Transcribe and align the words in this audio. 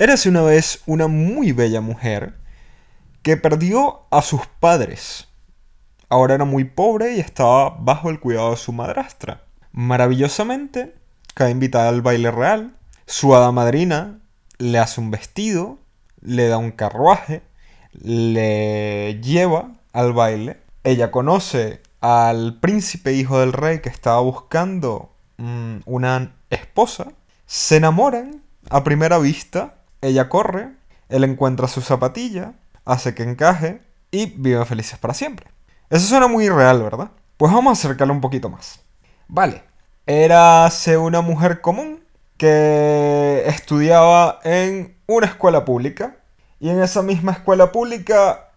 Érase 0.00 0.28
una 0.28 0.42
vez 0.42 0.84
una 0.86 1.08
muy 1.08 1.50
bella 1.50 1.80
mujer 1.80 2.36
que 3.22 3.36
perdió 3.36 4.06
a 4.12 4.22
sus 4.22 4.46
padres. 4.46 5.26
Ahora 6.08 6.36
era 6.36 6.44
muy 6.44 6.62
pobre 6.62 7.16
y 7.16 7.18
estaba 7.18 7.70
bajo 7.70 8.08
el 8.08 8.20
cuidado 8.20 8.52
de 8.52 8.58
su 8.58 8.72
madrastra. 8.72 9.42
Maravillosamente, 9.72 10.94
cae 11.34 11.50
invitada 11.50 11.88
al 11.88 12.00
baile 12.02 12.30
real. 12.30 12.76
Su 13.06 13.34
hada 13.34 13.50
madrina 13.50 14.20
le 14.58 14.78
hace 14.78 15.00
un 15.00 15.10
vestido, 15.10 15.80
le 16.20 16.46
da 16.46 16.58
un 16.58 16.70
carruaje, 16.70 17.42
le 17.90 19.20
lleva 19.20 19.72
al 19.92 20.12
baile. 20.12 20.60
Ella 20.84 21.10
conoce 21.10 21.82
al 22.00 22.60
príncipe 22.60 23.14
hijo 23.14 23.40
del 23.40 23.52
rey 23.52 23.80
que 23.80 23.88
estaba 23.88 24.20
buscando 24.20 25.12
mm, 25.38 25.78
una 25.86 26.36
esposa. 26.50 27.08
Se 27.46 27.78
enamoran 27.78 28.44
a 28.70 28.84
primera 28.84 29.18
vista 29.18 29.77
ella 30.00 30.28
corre, 30.28 30.70
él 31.08 31.24
encuentra 31.24 31.68
su 31.68 31.80
zapatilla, 31.80 32.54
hace 32.84 33.14
que 33.14 33.22
encaje 33.22 33.80
y 34.10 34.26
viven 34.26 34.66
felices 34.66 34.98
para 34.98 35.14
siempre. 35.14 35.46
Eso 35.90 36.06
suena 36.06 36.28
muy 36.28 36.48
real, 36.48 36.82
¿verdad? 36.82 37.10
Pues 37.36 37.52
vamos 37.52 37.70
a 37.70 37.80
acercarlo 37.80 38.12
un 38.12 38.20
poquito 38.20 38.48
más. 38.48 38.80
Vale, 39.28 39.62
érase 40.06 40.96
una 40.96 41.20
mujer 41.20 41.60
común 41.60 42.04
que 42.36 43.42
estudiaba 43.46 44.38
en 44.44 44.96
una 45.06 45.26
escuela 45.26 45.64
pública 45.64 46.16
y 46.60 46.70
en 46.70 46.82
esa 46.82 47.02
misma 47.02 47.32
escuela 47.32 47.72
pública 47.72 48.50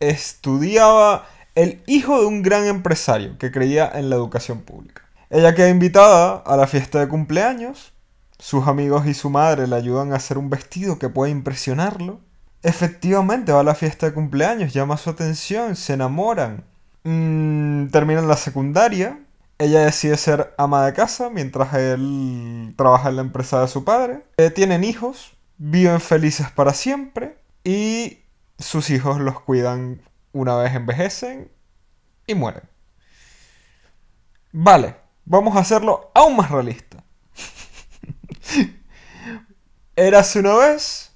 estudiaba 0.00 1.26
el 1.54 1.82
hijo 1.86 2.20
de 2.20 2.26
un 2.26 2.42
gran 2.42 2.66
empresario 2.66 3.38
que 3.38 3.50
creía 3.50 3.90
en 3.94 4.10
la 4.10 4.16
educación 4.16 4.60
pública. 4.60 5.02
Ella 5.30 5.54
queda 5.54 5.68
invitada 5.68 6.42
a 6.46 6.56
la 6.56 6.66
fiesta 6.66 7.00
de 7.00 7.08
cumpleaños 7.08 7.92
sus 8.38 8.68
amigos 8.68 9.06
y 9.06 9.14
su 9.14 9.30
madre 9.30 9.66
le 9.66 9.76
ayudan 9.76 10.12
a 10.12 10.16
hacer 10.16 10.38
un 10.38 10.50
vestido 10.50 10.98
que 10.98 11.08
pueda 11.08 11.30
impresionarlo. 11.30 12.20
Efectivamente, 12.62 13.52
va 13.52 13.60
a 13.60 13.64
la 13.64 13.74
fiesta 13.74 14.06
de 14.06 14.14
cumpleaños, 14.14 14.72
llama 14.72 14.96
su 14.96 15.10
atención, 15.10 15.76
se 15.76 15.94
enamoran. 15.94 16.64
Mm, 17.04 17.88
terminan 17.88 18.28
la 18.28 18.36
secundaria. 18.36 19.20
Ella 19.58 19.80
decide 19.80 20.16
ser 20.16 20.54
ama 20.58 20.84
de 20.84 20.92
casa 20.92 21.30
mientras 21.30 21.72
él 21.74 22.74
trabaja 22.76 23.08
en 23.08 23.16
la 23.16 23.22
empresa 23.22 23.60
de 23.60 23.68
su 23.68 23.84
padre. 23.84 24.24
Eh, 24.36 24.50
tienen 24.50 24.84
hijos, 24.84 25.36
viven 25.56 26.00
felices 26.00 26.50
para 26.50 26.74
siempre 26.74 27.38
y 27.64 28.18
sus 28.58 28.90
hijos 28.90 29.20
los 29.20 29.40
cuidan 29.40 30.00
una 30.32 30.56
vez 30.56 30.74
envejecen 30.74 31.50
y 32.26 32.34
mueren. 32.34 32.62
Vale, 34.52 34.96
vamos 35.24 35.56
a 35.56 35.60
hacerlo 35.60 36.10
aún 36.14 36.36
más 36.36 36.50
realista. 36.50 36.85
Érase 39.96 40.40
una 40.40 40.54
vez 40.56 41.12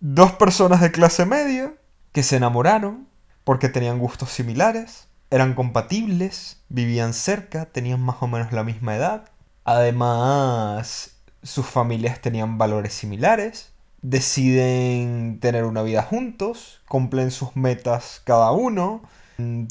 dos 0.00 0.32
personas 0.32 0.80
de 0.80 0.90
clase 0.90 1.26
media 1.26 1.74
que 2.12 2.22
se 2.22 2.36
enamoraron 2.36 3.08
porque 3.44 3.68
tenían 3.68 3.98
gustos 3.98 4.30
similares, 4.30 5.08
eran 5.30 5.54
compatibles, 5.54 6.62
vivían 6.68 7.14
cerca, 7.14 7.66
tenían 7.66 8.00
más 8.00 8.16
o 8.20 8.26
menos 8.26 8.52
la 8.52 8.64
misma 8.64 8.96
edad. 8.96 9.30
Además, 9.64 11.16
sus 11.42 11.66
familias 11.66 12.20
tenían 12.20 12.58
valores 12.58 12.92
similares, 12.92 13.72
deciden 14.02 15.38
tener 15.40 15.64
una 15.64 15.82
vida 15.82 16.02
juntos, 16.02 16.82
cumplen 16.88 17.30
sus 17.30 17.56
metas 17.56 18.20
cada 18.24 18.52
uno, 18.52 19.02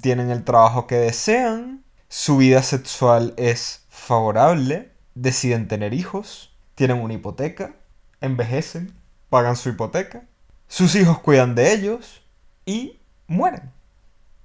tienen 0.01 0.31
el 0.31 0.43
trabajo 0.43 0.87
que 0.87 0.95
desean, 0.95 1.83
su 2.09 2.37
vida 2.37 2.63
sexual 2.63 3.33
es 3.37 3.85
favorable, 3.89 4.91
deciden 5.15 5.67
tener 5.67 5.93
hijos, 5.93 6.50
tienen 6.81 6.99
una 6.99 7.13
hipoteca, 7.13 7.75
envejecen, 8.21 8.91
pagan 9.29 9.55
su 9.55 9.69
hipoteca, 9.69 10.23
sus 10.67 10.95
hijos 10.95 11.19
cuidan 11.19 11.53
de 11.53 11.73
ellos 11.73 12.23
y 12.65 12.97
mueren. 13.27 13.71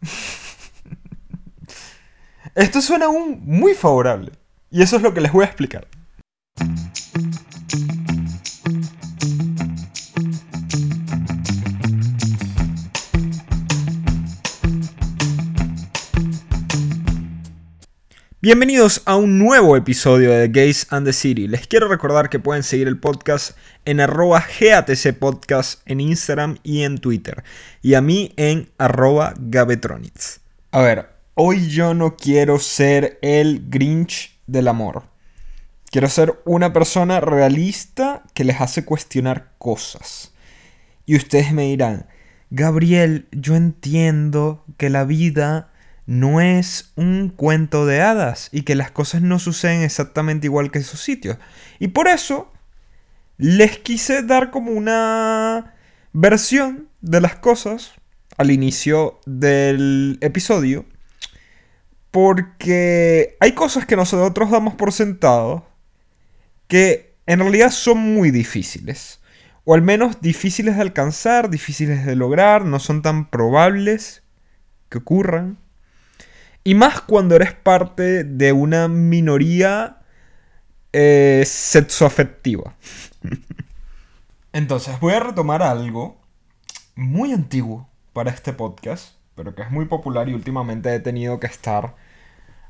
Esto 2.55 2.83
suena 2.83 3.07
aún 3.07 3.41
muy 3.43 3.73
favorable. 3.73 4.33
Y 4.71 4.83
eso 4.83 4.97
es 4.97 5.03
lo 5.03 5.15
que 5.15 5.23
les 5.23 5.33
voy 5.33 5.45
a 5.45 5.47
explicar. 5.47 5.87
Bienvenidos 18.47 19.03
a 19.07 19.17
un 19.17 19.41
nuevo 19.41 19.77
episodio 19.77 20.31
de 20.31 20.47
Gays 20.47 20.87
and 20.91 21.05
the 21.05 21.13
City. 21.13 21.49
Les 21.49 21.67
quiero 21.67 21.89
recordar 21.89 22.31
que 22.31 22.39
pueden 22.39 22.63
seguir 22.63 22.87
el 22.87 22.97
podcast 22.97 23.59
en 23.85 23.99
arroba 23.99 24.47
GATC 24.61 25.19
Podcast 25.19 25.81
en 25.85 25.99
Instagram 25.99 26.57
y 26.63 26.85
en 26.85 26.99
Twitter. 26.99 27.43
Y 27.83 27.95
a 27.95 28.01
mí 28.01 28.33
en 28.37 28.71
arroba 28.79 29.35
Gabetronics. 29.37 30.39
A 30.71 30.81
ver, 30.81 31.09
hoy 31.35 31.67
yo 31.67 31.93
no 31.93 32.15
quiero 32.15 32.61
ser 32.61 33.19
el 33.21 33.69
Grinch 33.69 34.39
del 34.47 34.69
amor. 34.69 35.03
Quiero 35.91 36.09
ser 36.09 36.41
una 36.45 36.73
persona 36.73 37.19
realista 37.19 38.23
que 38.33 38.45
les 38.45 38.61
hace 38.61 38.85
cuestionar 38.85 39.51
cosas. 39.59 40.33
Y 41.05 41.17
ustedes 41.17 41.53
me 41.53 41.63
dirán, 41.63 42.07
Gabriel, 42.51 43.27
yo 43.33 43.57
entiendo 43.57 44.65
que 44.77 44.89
la 44.89 45.03
vida 45.03 45.73
no 46.07 46.41
es 46.41 46.93
un 46.95 47.29
cuento 47.29 47.85
de 47.85 48.01
hadas 48.01 48.49
y 48.53 48.63
que 48.63 48.77
las 48.77 48.93
cosas 48.93 49.23
no 49.23 49.39
suceden 49.39 49.83
exactamente 49.83 50.47
igual 50.47 50.71
que 50.71 50.79
esos 50.79 51.01
sitios. 51.01 51.37
Y 51.79 51.89
por 51.89 52.07
eso 52.09 52.53
les 53.37 53.79
quise 53.79 54.23
dar 54.23 54.51
como 54.51 54.71
una 54.71 55.75
versión 56.13 56.89
de 57.01 57.21
las 57.21 57.37
cosas 57.37 57.93
al 58.37 58.51
inicio 58.51 59.21
del 59.27 60.19
episodio. 60.21 60.87
Porque 62.11 63.37
hay 63.41 63.53
cosas 63.53 63.85
que 63.85 63.97
nosotros 63.97 64.51
damos 64.51 64.75
por 64.75 64.93
sentado 64.93 65.69
que 66.69 67.17
en 67.27 67.41
realidad 67.41 67.71
son 67.71 67.99
muy 67.99 68.31
difíciles. 68.31 69.21
O 69.65 69.75
al 69.75 69.83
menos 69.83 70.21
difíciles 70.21 70.77
de 70.77 70.83
alcanzar, 70.83 71.51
difíciles 71.51 72.07
de 72.07 72.17
lograr, 72.17 72.65
no 72.65 72.79
son 72.79 73.03
tan 73.03 73.29
probables 73.29 74.23
que 74.89 74.99
ocurran. 74.99 75.59
Y 76.67 76.75
más 76.75 77.01
cuando 77.01 77.37
eres 77.37 77.53
parte 77.53 78.25
de 78.25 78.53
una 78.53 78.89
minoría 78.89 79.99
eh, 80.93 81.45
sexoafectiva. 81.47 82.75
Entonces, 84.53 84.99
voy 84.99 85.13
a 85.13 85.21
retomar 85.21 85.63
algo 85.63 86.21
muy 86.97 87.33
antiguo 87.33 87.89
para 88.13 88.33
este 88.33 88.53
podcast, 88.53 89.15
pero 89.37 89.55
que 89.55 89.63
es 89.63 89.71
muy 89.71 89.85
popular 89.85 90.29
y 90.29 90.35
últimamente 90.35 90.93
he 90.93 90.99
tenido 90.99 91.39
que 91.39 91.47
estar 91.47 91.95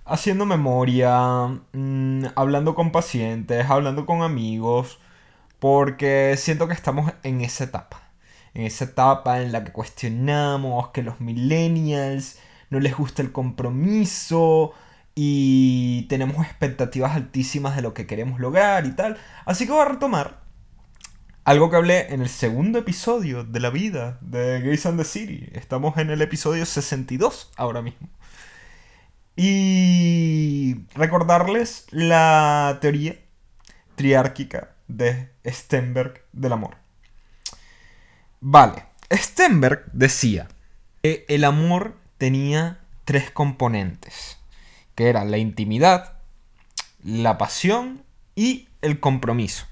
haciendo 0.05 0.45
memoria, 0.45 1.59
mm, 1.73 2.27
hablando 2.35 2.75
con 2.75 2.93
pacientes, 2.93 3.65
hablando 3.71 4.05
con 4.05 4.21
amigos, 4.21 5.01
porque 5.59 6.35
siento 6.37 6.69
que 6.69 6.75
estamos 6.75 7.15
en 7.23 7.41
esa 7.41 7.65
etapa. 7.65 8.11
En 8.53 8.65
esa 8.65 8.85
etapa 8.85 9.41
en 9.41 9.53
la 9.53 9.65
que 9.65 9.73
cuestionamos 9.73 10.89
que 10.89 11.03
los 11.03 11.19
millennials 11.19 12.39
no 12.71 12.81
les 12.81 12.97
gusta 12.97 13.23
el 13.23 13.33
compromiso 13.33 14.73
y 15.15 16.03
tenemos 16.09 16.45
expectativas 16.45 17.17
altísimas 17.17 17.75
de 17.77 17.83
lo 17.83 17.95
que 17.95 18.07
queremos 18.07 18.39
lograr 18.39 18.87
y 18.87 18.93
tal. 18.93 19.17
Así 19.45 19.67
que 19.67 19.73
voy 19.73 19.83
a 19.83 19.89
retomar 19.89 20.43
algo 21.45 21.71
que 21.71 21.77
hablé 21.77 22.13
en 22.13 22.21
el 22.21 22.29
segundo 22.29 22.79
episodio 22.81 23.45
de 23.45 23.61
la 23.61 23.71
vida 23.71 24.19
de 24.21 24.61
Gays 24.61 24.85
and 24.85 24.99
the 24.99 25.05
City. 25.05 25.49
Estamos 25.53 25.97
en 25.97 26.11
el 26.11 26.21
episodio 26.21 26.67
62 26.67 27.53
ahora 27.57 27.83
mismo. 27.83 28.09
Y 29.37 30.87
recordarles 30.95 31.87
la 31.91 32.79
teoría 32.81 33.17
triárquica 33.95 34.75
de 34.89 35.31
Stenberg 35.47 36.25
del 36.33 36.53
amor. 36.53 36.77
Vale, 38.41 38.85
Stenberg 39.11 39.91
decía 39.93 40.49
que 41.03 41.25
el 41.29 41.45
amor 41.45 41.95
tenía 42.19 42.81
tres 43.05 43.31
componentes, 43.31 44.39
que 44.95 45.09
eran 45.09 45.31
la 45.31 45.39
intimidad, 45.39 46.15
la 47.05 47.39
pasión 47.39 48.03
y 48.35 48.69
el 48.83 49.01
compromiso. 49.01 49.67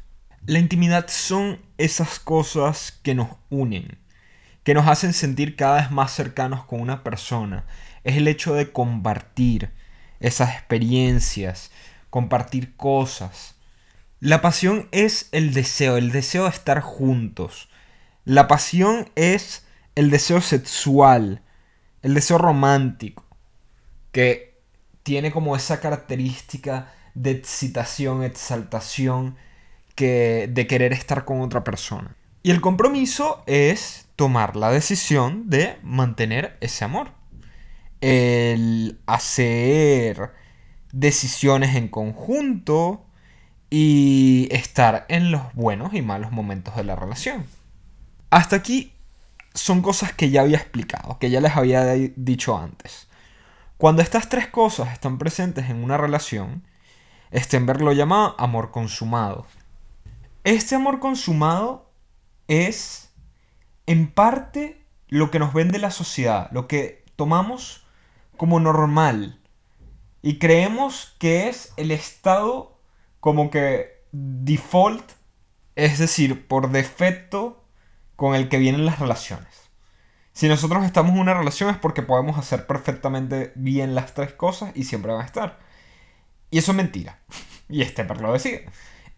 La 0.47 0.59
intimidad 0.59 1.07
son 1.09 1.61
esas 1.79 2.19
cosas 2.19 2.99
que 3.03 3.15
nos 3.15 3.29
unen, 3.51 3.99
que 4.63 4.75
nos 4.75 4.87
hacen 4.87 5.13
sentir 5.13 5.57
cada 5.57 5.81
vez 5.81 5.91
más 5.91 6.13
cercanos 6.13 6.65
con 6.65 6.81
una 6.81 7.03
persona. 7.03 7.65
Es 8.05 8.17
el 8.17 8.29
hecho 8.29 8.55
de 8.55 8.71
compartir 8.71 9.71
esas 10.21 10.55
experiencias, 10.55 11.71
compartir 12.11 12.77
cosas. 12.77 13.55
La 14.21 14.41
pasión 14.41 14.89
es 14.93 15.29
el 15.33 15.53
deseo, 15.55 15.97
el 15.97 16.13
deseo 16.13 16.45
de 16.45 16.51
estar 16.51 16.81
juntos. 16.81 17.69
La 18.25 18.49
pasión 18.49 19.11
es 19.17 19.67
el 19.95 20.11
deseo 20.11 20.41
sexual, 20.41 21.43
el 22.05 22.13
deseo 22.13 22.37
romántico, 22.37 23.25
que 24.13 24.61
tiene 25.03 25.33
como 25.33 25.57
esa 25.57 25.81
característica 25.81 26.93
de 27.15 27.31
excitación, 27.31 28.23
exaltación, 28.23 29.37
que, 29.95 30.49
de 30.53 30.67
querer 30.67 30.93
estar 30.93 31.25
con 31.25 31.41
otra 31.41 31.65
persona. 31.65 32.15
Y 32.43 32.51
el 32.51 32.61
compromiso 32.61 33.43
es 33.47 34.07
tomar 34.17 34.55
la 34.55 34.71
decisión 34.71 35.49
de 35.49 35.79
mantener 35.83 36.59
ese 36.61 36.85
amor. 36.85 37.09
El 38.03 39.01
hacer 39.07 40.33
decisiones 40.93 41.75
en 41.75 41.89
conjunto 41.89 43.07
y 43.71 44.49
estar 44.51 45.07
en 45.09 45.33
los 45.33 45.55
buenos 45.55 45.95
y 45.95 46.03
malos 46.03 46.33
momentos 46.33 46.77
de 46.77 46.85
la 46.85 46.97
relación. 46.97 47.47
Hasta 48.29 48.57
aquí 48.57 48.94
son 49.55 49.83
cosas 49.83 50.13
que 50.13 50.31
ya 50.31 50.43
había 50.43 50.59
explicado, 50.59 51.19
que 51.19 51.31
ya 51.31 51.41
les 51.41 51.57
había 51.57 51.85
dicho 52.17 52.59
antes. 52.59 53.09
Cuando 53.79 54.03
estas 54.03 54.29
tres 54.29 54.49
cosas 54.49 54.93
están 54.93 55.19
presentes 55.19 55.71
en 55.71 55.83
una 55.83 55.97
relación, 55.97 56.67
Stenberg 57.33 57.81
lo 57.81 57.93
llama 57.93 58.35
amor 58.39 58.71
consumado. 58.71 59.47
Este 60.45 60.75
amor 60.75 61.01
consumado 61.01 61.91
es 62.49 63.13
en 63.87 64.11
parte 64.11 64.85
lo 65.09 65.31
que 65.31 65.39
nos 65.39 65.55
vende 65.55 65.79
la 65.79 65.91
sociedad, 65.91 66.51
lo 66.53 66.69
que 66.69 67.05
tomamos 67.17 67.87
como 68.37 68.61
normal 68.61 69.41
y 70.23 70.39
creemos 70.39 71.15
que 71.19 71.49
es 71.49 71.73
el 71.77 71.91
estado 71.91 72.79
como 73.21 73.51
que 73.51 74.05
default, 74.13 75.13
es 75.77 75.99
decir, 75.99 76.49
por 76.49 76.71
defecto 76.71 77.64
con 78.25 78.35
el 78.35 78.49
que 78.49 78.57
vienen 78.57 78.87
las 78.87 79.01
relaciones. 79.01 79.69
Si 80.33 80.49
nosotros 80.49 80.83
estamos 80.83 81.13
en 81.13 81.19
una 81.19 81.35
relación 81.35 81.69
es 81.69 81.77
porque 81.77 82.01
podemos 82.01 82.39
hacer 82.39 82.67
perfectamente 82.67 83.53
bien 83.55 83.95
las 83.95 84.15
tres 84.15 84.33
cosas 84.33 84.73
y 84.75 84.85
siempre 84.85 85.13
van 85.13 85.21
a 85.21 85.27
estar. 85.27 85.59
Y 86.51 86.57
eso 86.57 86.71
es 86.71 86.77
mentira. 86.79 87.19
Y 87.69 87.83
este 87.83 88.03
lo 88.03 88.33
decía. 88.33 88.61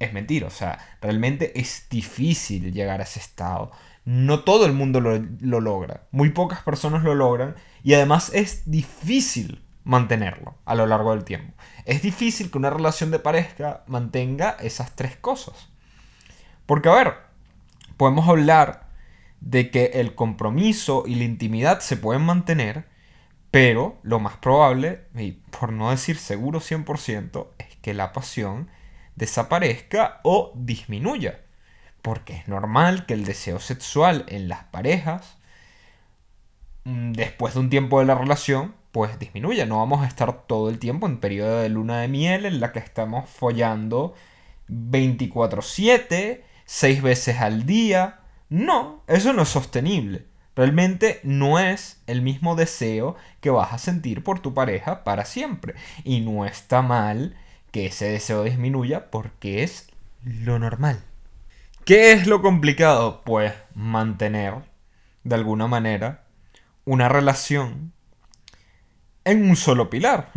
Es 0.01 0.13
mentira. 0.13 0.49
O 0.49 0.51
sea, 0.51 0.81
realmente 1.01 1.53
es 1.61 1.87
difícil 1.89 2.73
llegar 2.73 2.99
a 2.99 3.05
ese 3.05 3.21
estado. 3.21 3.71
No 4.05 4.41
todo 4.41 4.67
el 4.67 4.73
mundo 4.73 5.01
lo, 5.01 5.17
lo 5.39 5.61
logra. 5.61 6.09
Muy 6.11 6.31
pocas 6.31 6.65
personas 6.65 7.05
lo 7.05 7.15
logran. 7.15 7.55
Y 7.85 7.95
además 7.95 8.33
es 8.35 8.69
difícil 8.69 9.65
mantenerlo 9.85 10.57
a 10.65 10.75
lo 10.75 10.89
largo 10.89 11.13
del 11.13 11.23
tiempo. 11.23 11.55
Es 11.85 12.03
difícil 12.03 12.51
que 12.51 12.59
una 12.59 12.71
relación 12.71 13.13
de 13.13 13.21
pareja 13.21 13.85
mantenga 13.87 14.57
esas 14.59 14.97
tres 14.97 15.15
cosas. 15.15 15.69
Porque, 16.67 16.89
a 16.89 16.95
ver, 16.95 17.15
podemos 17.97 18.29
hablar 18.29 18.86
de 19.41 19.71
que 19.71 19.87
el 19.95 20.15
compromiso 20.15 21.05
y 21.07 21.17
la 21.17 21.25
intimidad 21.25 21.81
se 21.81 21.97
pueden 21.97 22.23
mantener, 22.23 22.87
pero 23.51 23.99
lo 24.03 24.21
más 24.21 24.37
probable, 24.37 25.07
y 25.15 25.33
por 25.33 25.73
no 25.73 25.91
decir 25.91 26.17
seguro 26.19 26.61
100%, 26.61 27.49
es 27.59 27.77
que 27.77 27.95
la 27.95 28.13
pasión 28.13 28.69
desaparezca 29.15 30.21
o 30.25 30.53
disminuya. 30.55 31.41
Porque 32.03 32.35
es 32.35 32.49
normal 32.49 33.07
que 33.07 33.15
el 33.15 33.25
deseo 33.25 33.59
sexual 33.59 34.25
en 34.29 34.49
las 34.49 34.65
parejas, 34.65 35.39
mm, 36.85 37.13
después 37.13 37.55
de 37.55 37.61
un 37.61 37.71
tiempo 37.71 37.99
de 38.01 38.07
la 38.07 38.15
relación, 38.15 38.75
pues 38.93 39.19
disminuya. 39.19 39.67
No 39.67 39.79
vamos 39.79 40.03
a 40.03 40.07
estar 40.07 40.47
todo 40.47 40.71
el 40.71 40.79
tiempo 40.79 41.07
en 41.07 41.19
periodo 41.19 41.61
de 41.61 41.69
luna 41.69 42.01
de 42.01 42.09
miel 42.09 42.47
en 42.47 42.61
la 42.61 42.73
que 42.73 42.79
estamos 42.79 43.29
follando 43.29 44.15
24/7, 44.69 46.45
6 46.65 47.03
veces 47.03 47.41
al 47.41 47.67
día. 47.67 48.21
No, 48.49 49.03
eso 49.07 49.33
no 49.33 49.43
es 49.43 49.49
sostenible. 49.49 50.27
Realmente 50.55 51.21
no 51.23 51.59
es 51.59 52.03
el 52.07 52.23
mismo 52.23 52.57
deseo 52.57 53.17
que 53.41 53.51
vas 53.51 53.73
a 53.73 53.79
sentir 53.79 54.25
por 54.25 54.41
tu 54.41 54.55
pareja 54.55 55.05
para 55.05 55.25
siempre. 55.25 55.75
Y 56.05 56.21
no 56.21 56.47
está 56.47 56.81
mal 56.81 57.37
que 57.73 57.87
ese 57.87 58.07
deseo 58.07 58.43
disminuya 58.45 59.11
porque 59.11 59.63
es 59.63 59.89
lo 60.23 60.59
normal. 60.59 61.03
¿Qué 61.85 62.13
es 62.13 62.27
lo 62.27 62.41
complicado? 62.41 63.23
Pues 63.25 63.53
mantener, 63.75 64.55
de 65.25 65.35
alguna 65.35 65.67
manera, 65.67 66.25
una 66.85 67.09
relación 67.09 67.93
en 69.25 69.49
un 69.49 69.57
solo 69.57 69.91
pilar. 69.91 70.33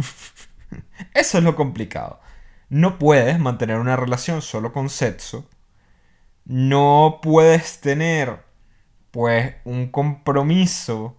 Eso 1.14 1.38
es 1.38 1.44
lo 1.44 1.56
complicado. 1.56 2.20
No 2.70 3.00
puedes 3.00 3.40
mantener 3.40 3.78
una 3.78 3.96
relación 3.96 4.42
solo 4.42 4.74
con 4.74 4.90
sexo 4.90 5.48
no 6.50 7.20
puedes 7.22 7.80
tener 7.80 8.40
pues 9.12 9.56
un 9.66 9.90
compromiso 9.92 11.16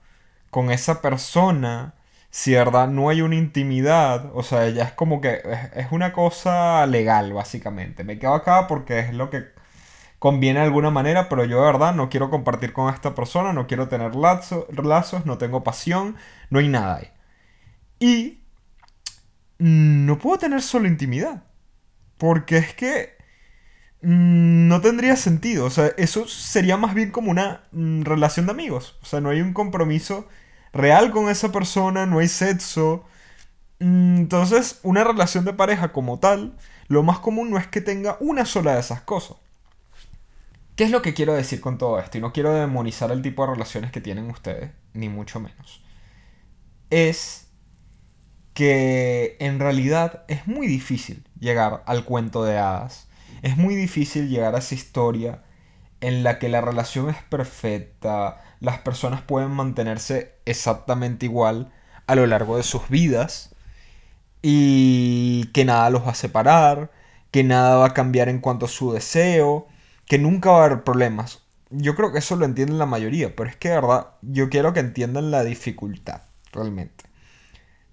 con 0.51 0.71
esa 0.73 1.01
persona 1.03 1.95
si 2.31 2.53
verdad 2.55 2.89
no 2.89 3.09
hay 3.09 3.23
una 3.23 3.37
intimidad, 3.37 4.31
o 4.35 4.43
sea, 4.43 4.69
ya 4.71 4.85
es 4.85 4.93
como 4.93 5.21
que 5.21 5.43
es, 5.75 5.93
una 5.93 6.13
cosa 6.13 6.87
legal 6.87 7.33
básicamente. 7.33 8.05
Me 8.05 8.19
quedo 8.19 8.35
acá 8.35 8.67
porque 8.69 9.01
es 9.01 9.15
lo 9.15 9.31
que 9.31 9.45
conviene 10.19 10.61
de 10.61 10.67
alguna 10.67 10.91
manera, 10.91 11.29
pero 11.29 11.45
yo 11.45 11.59
de 11.61 11.67
verdad 11.67 11.95
no 11.95 12.09
quiero 12.11 12.31
compartir 12.31 12.73
con 12.73 12.93
esta 12.93 13.15
persona, 13.15 13.53
no 13.53 13.67
quiero 13.69 13.89
tener 13.89 14.15
lazos, 14.17 15.27
no 15.27 15.39
tengo 15.39 15.65
pasión, 15.65 16.17
no 16.51 16.59
hay 16.61 16.69
nada 16.69 16.97
ahí. 16.97 17.11
Y 18.01 18.45
no 19.59 20.19
puedo 20.19 20.39
tener 20.39 20.63
solo 20.63 20.89
intimidad, 20.89 21.45
porque 22.19 22.59
es 22.59 22.75
que 22.75 23.20
no 24.03 24.81
tendría 24.81 25.17
sentido. 25.17 25.67
O 25.67 25.71
sea, 25.71 25.93
eso 25.99 26.27
sería 26.29 26.77
más 26.77 26.95
bien 26.95 27.11
como 27.11 27.31
una 27.31 27.65
mm, 27.73 28.03
relación 28.03 28.47
de 28.47 28.53
amigos. 28.53 28.99
O 29.03 29.07
sea, 29.07 29.21
no 29.21 29.31
hay 29.31 29.41
un 29.41 29.53
compromiso 29.53 30.27
real 30.73 31.11
con 31.11 31.29
esa 31.29 31.53
persona, 31.53 32.07
no 32.07 32.19
hay 32.21 32.29
sexo. 32.29 33.05
Mm, 33.81 34.17
entonces, 34.19 34.81
una 34.83 35.05
relación 35.05 35.45
de 35.45 35.53
pareja 35.55 35.93
como 35.93 36.19
tal, 36.19 36.57
lo 36.89 37.03
más 37.03 37.19
común 37.21 37.51
no 37.51 37.59
es 37.59 37.67
que 37.67 37.81
tenga 37.81 38.17
una 38.21 38.45
sola 38.47 38.75
de 38.75 38.81
esas 38.81 39.03
cosas. 39.03 39.37
¿Qué 40.77 40.85
es 40.85 40.91
lo 40.91 41.03
que 41.03 41.15
quiero 41.15 41.35
decir 41.35 41.61
con 41.61 41.77
todo 41.77 41.99
esto? 41.99 42.19
Y 42.19 42.21
no 42.23 42.33
quiero 42.33 42.55
demonizar 42.55 43.13
el 43.13 43.23
tipo 43.23 43.45
de 43.45 43.53
relaciones 43.53 43.93
que 43.93 44.01
tienen 44.01 44.31
ustedes, 44.31 44.71
ni 44.95 45.09
mucho 45.11 45.39
menos. 45.39 45.83
Es 46.89 47.49
que 48.55 49.37
en 49.41 49.61
realidad 49.61 50.25
es 50.29 50.47
muy 50.47 50.67
difícil 50.67 51.29
llegar 51.39 51.83
al 51.87 52.05
cuento 52.05 52.45
de 52.45 52.59
hadas 52.59 53.10
es 53.43 53.57
muy 53.57 53.75
difícil 53.75 54.29
llegar 54.29 54.55
a 54.55 54.59
esa 54.59 54.75
historia 54.75 55.43
en 56.01 56.23
la 56.23 56.39
que 56.39 56.49
la 56.49 56.61
relación 56.61 57.11
es 57.11 57.23
perfecta, 57.25 58.43
las 58.61 58.79
personas 58.79 59.23
pueden 59.23 59.51
mantenerse 59.51 60.35
exactamente 60.45 61.27
igual 61.27 61.73
a 62.07 62.15
lo 62.15 62.27
largo 62.27 62.57
de 62.57 62.63
sus 62.63 62.89
vidas 62.89 63.55
y 64.43 65.45
que 65.53 65.65
nada 65.65 65.91
los 65.91 66.05
va 66.05 66.11
a 66.11 66.15
separar, 66.15 66.91
que 67.31 67.45
nada 67.45 67.77
va 67.77 67.87
a 67.87 67.95
cambiar 67.95 68.29
en 68.29 68.41
cuanto 68.41 68.67
a 68.67 68.69
su 68.69 68.93
deseo, 68.93 69.69
que 70.07 70.19
nunca 70.19 70.51
va 70.51 70.63
a 70.63 70.65
haber 70.67 70.85
problemas. 70.85 71.43
Yo 71.71 71.95
creo 71.95 72.13
que 72.13 72.19
eso 72.19 72.37
lo 72.37 72.45
entienden 72.45 72.79
la 72.79 72.87
mayoría, 72.87 73.37
pero 73.37 73.49
es 73.49 73.57
que 73.57 73.69
de 73.69 73.77
verdad 73.77 74.09
yo 74.23 74.49
quiero 74.49 74.73
que 74.73 74.81
entiendan 74.81 75.31
la 75.31 75.45
dificultad, 75.45 76.23
realmente. 76.53 77.05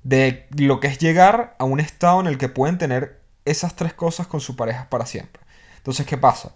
De 0.03 0.47
lo 0.57 0.79
que 0.79 0.87
es 0.87 0.97
llegar 0.99 1.55
a 1.59 1.65
un 1.65 1.79
estado 1.79 2.19
en 2.21 2.27
el 2.27 2.37
que 2.37 2.49
pueden 2.49 2.77
tener 2.77 3.16
esas 3.49 3.75
tres 3.75 3.93
cosas 3.93 4.27
con 4.27 4.39
su 4.39 4.55
pareja 4.55 4.89
para 4.89 5.05
siempre. 5.05 5.41
Entonces, 5.77 6.05
¿qué 6.05 6.17
pasa? 6.17 6.53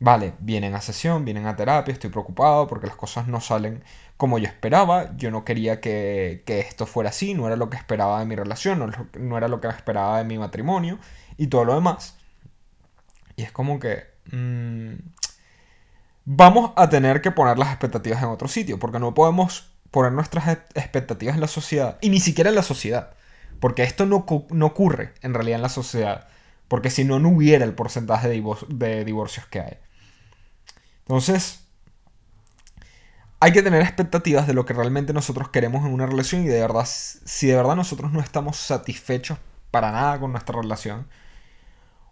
Vale, 0.00 0.34
vienen 0.38 0.74
a 0.74 0.80
sesión, 0.80 1.24
vienen 1.24 1.46
a 1.46 1.56
terapia, 1.56 1.92
estoy 1.92 2.10
preocupado 2.10 2.68
porque 2.68 2.86
las 2.86 2.94
cosas 2.94 3.26
no 3.26 3.40
salen 3.40 3.82
como 4.16 4.38
yo 4.38 4.46
esperaba, 4.46 5.16
yo 5.16 5.30
no 5.30 5.44
quería 5.44 5.80
que, 5.80 6.44
esto 6.46 6.86
fuera 6.86 7.10
así, 7.10 7.34
no 7.34 7.46
era 7.46 7.56
lo 7.56 7.68
que 7.70 7.76
esperaba 7.76 8.20
de 8.20 8.26
mi 8.26 8.36
relación, 8.36 8.92
no, 9.18 9.36
era 9.36 9.48
lo 9.48 9.60
que 9.60 9.68
esperaba 9.68 10.18
de 10.18 10.24
mi 10.24 10.38
matrimonio 10.38 10.98
y 11.36 11.48
todo 11.48 11.64
lo 11.64 11.74
demás. 11.74 12.16
Y 13.36 13.42
es 13.42 13.52
como 13.52 13.78
que... 13.80 14.04
Mm, 14.30 14.94
vamos 16.24 16.72
a 16.76 16.88
tener 16.88 17.22
que 17.22 17.30
poner 17.30 17.58
las 17.58 17.70
expectativas 17.70 18.22
en 18.22 18.28
otro 18.28 18.48
sitio, 18.48 18.78
porque 18.78 18.98
no 18.98 19.14
podemos 19.14 19.72
poner 19.90 20.12
nuestras 20.12 20.46
expectativas 20.74 21.34
en 21.36 21.40
la 21.40 21.48
sociedad, 21.48 21.98
y 22.00 22.10
ni 22.10 22.20
siquiera 22.20 22.50
en 22.50 22.56
la 22.56 22.62
sociedad. 22.62 23.14
Porque 23.60 23.82
esto 23.82 24.06
no, 24.06 24.24
ocurre 24.66 25.14
en 25.22 25.34
realidad 25.34 25.56
en 25.56 25.62
la 25.62 25.68
sociedad. 25.68 26.28
Porque 26.68 26.90
si 26.90 27.04
no, 27.04 27.18
no 27.18 27.30
hubiera 27.30 27.64
el 27.64 27.74
porcentaje 27.74 28.28
de, 28.28 28.44
de 28.68 29.04
divorcios 29.04 29.46
que 29.46 29.60
hay. 29.60 29.78
Entonces, 31.00 31.64
hay 33.40 33.52
que 33.52 33.62
tener 33.62 33.82
expectativas 33.82 34.46
de 34.46 34.54
lo 34.54 34.66
que 34.66 34.74
realmente 34.74 35.12
nosotros 35.12 35.48
queremos 35.48 35.86
en 35.86 35.92
una 35.92 36.06
relación 36.06 36.42
y 36.42 36.48
de 36.48 36.60
verdad, 36.60 36.86
si 36.86 37.46
de 37.46 37.56
verdad 37.56 37.76
nosotros 37.76 38.12
no 38.12 38.20
estamos 38.20 38.56
satisfechos 38.56 39.38
para 39.70 39.92
nada 39.92 40.18
con 40.20 40.32
nuestra 40.32 40.60
relación, 40.60 41.08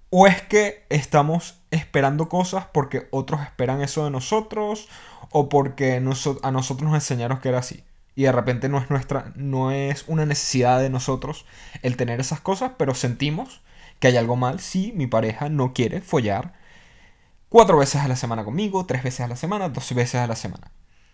o 0.09 0.27
es 0.27 0.41
que 0.41 0.87
estamos 0.89 1.61
esperando 1.71 2.29
cosas 2.29 2.67
porque 2.73 3.09
otros 3.11 3.43
esperan 3.43 3.83
eso 3.83 4.05
de 4.05 4.11
nosotros, 4.11 4.89
o 5.31 5.49
porque 5.49 5.97
a 5.97 6.01
nosotros 6.01 6.83
nos 6.83 6.95
enseñaron 6.95 7.41
que 7.41 7.49
era 7.49 7.59
así 7.59 7.85
y 8.17 8.23
de 8.23 8.33
repente 8.33 8.69
no 8.69 8.79
es 8.79 8.91
nuestra 8.91 9.33
no 9.37 9.71
es 9.71 10.05
una 10.09 10.27
necesidad 10.27 10.81
de 10.81 10.91
nosotros 10.91 11.45
el 11.83 11.97
tener 11.97 12.19
esas 12.19 12.41
cosas, 12.41 12.73
pero 12.77 12.95
sentimos 12.95 13.61
que 14.01 14.09
hay 14.09 14.17
algo 14.17 14.35
mal 14.35 14.59
si 14.59 14.93
mi 14.93 15.07
pareja 15.07 15.49
no 15.49 15.73
quiere 15.73 16.01
follar 16.01 16.55
cuatro 17.49 17.79
veces 17.79 18.01
a 18.01 18.09
la 18.09 18.17
semana 18.17 18.45
conmigo, 18.45 18.87
tres 18.87 19.03
veces 19.05 19.21
a 19.21 19.29
la 19.29 19.37
semana, 19.37 19.69
dos 19.69 19.95
veces 19.95 20.17
a 20.17 20.27
la 20.27 20.35
semana. 20.35 20.73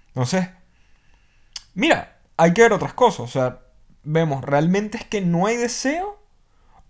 Entonces, 0.08 0.48
mira, 1.74 2.18
hay 2.36 2.54
que 2.54 2.62
ver 2.62 2.72
otras 2.72 2.94
cosas, 2.94 3.20
o 3.20 3.28
sea, 3.28 3.60
vemos, 4.04 4.42
realmente 4.42 4.98
es 4.98 5.04
que 5.04 5.20
no 5.20 5.46
hay 5.46 5.56
deseo 5.56 6.20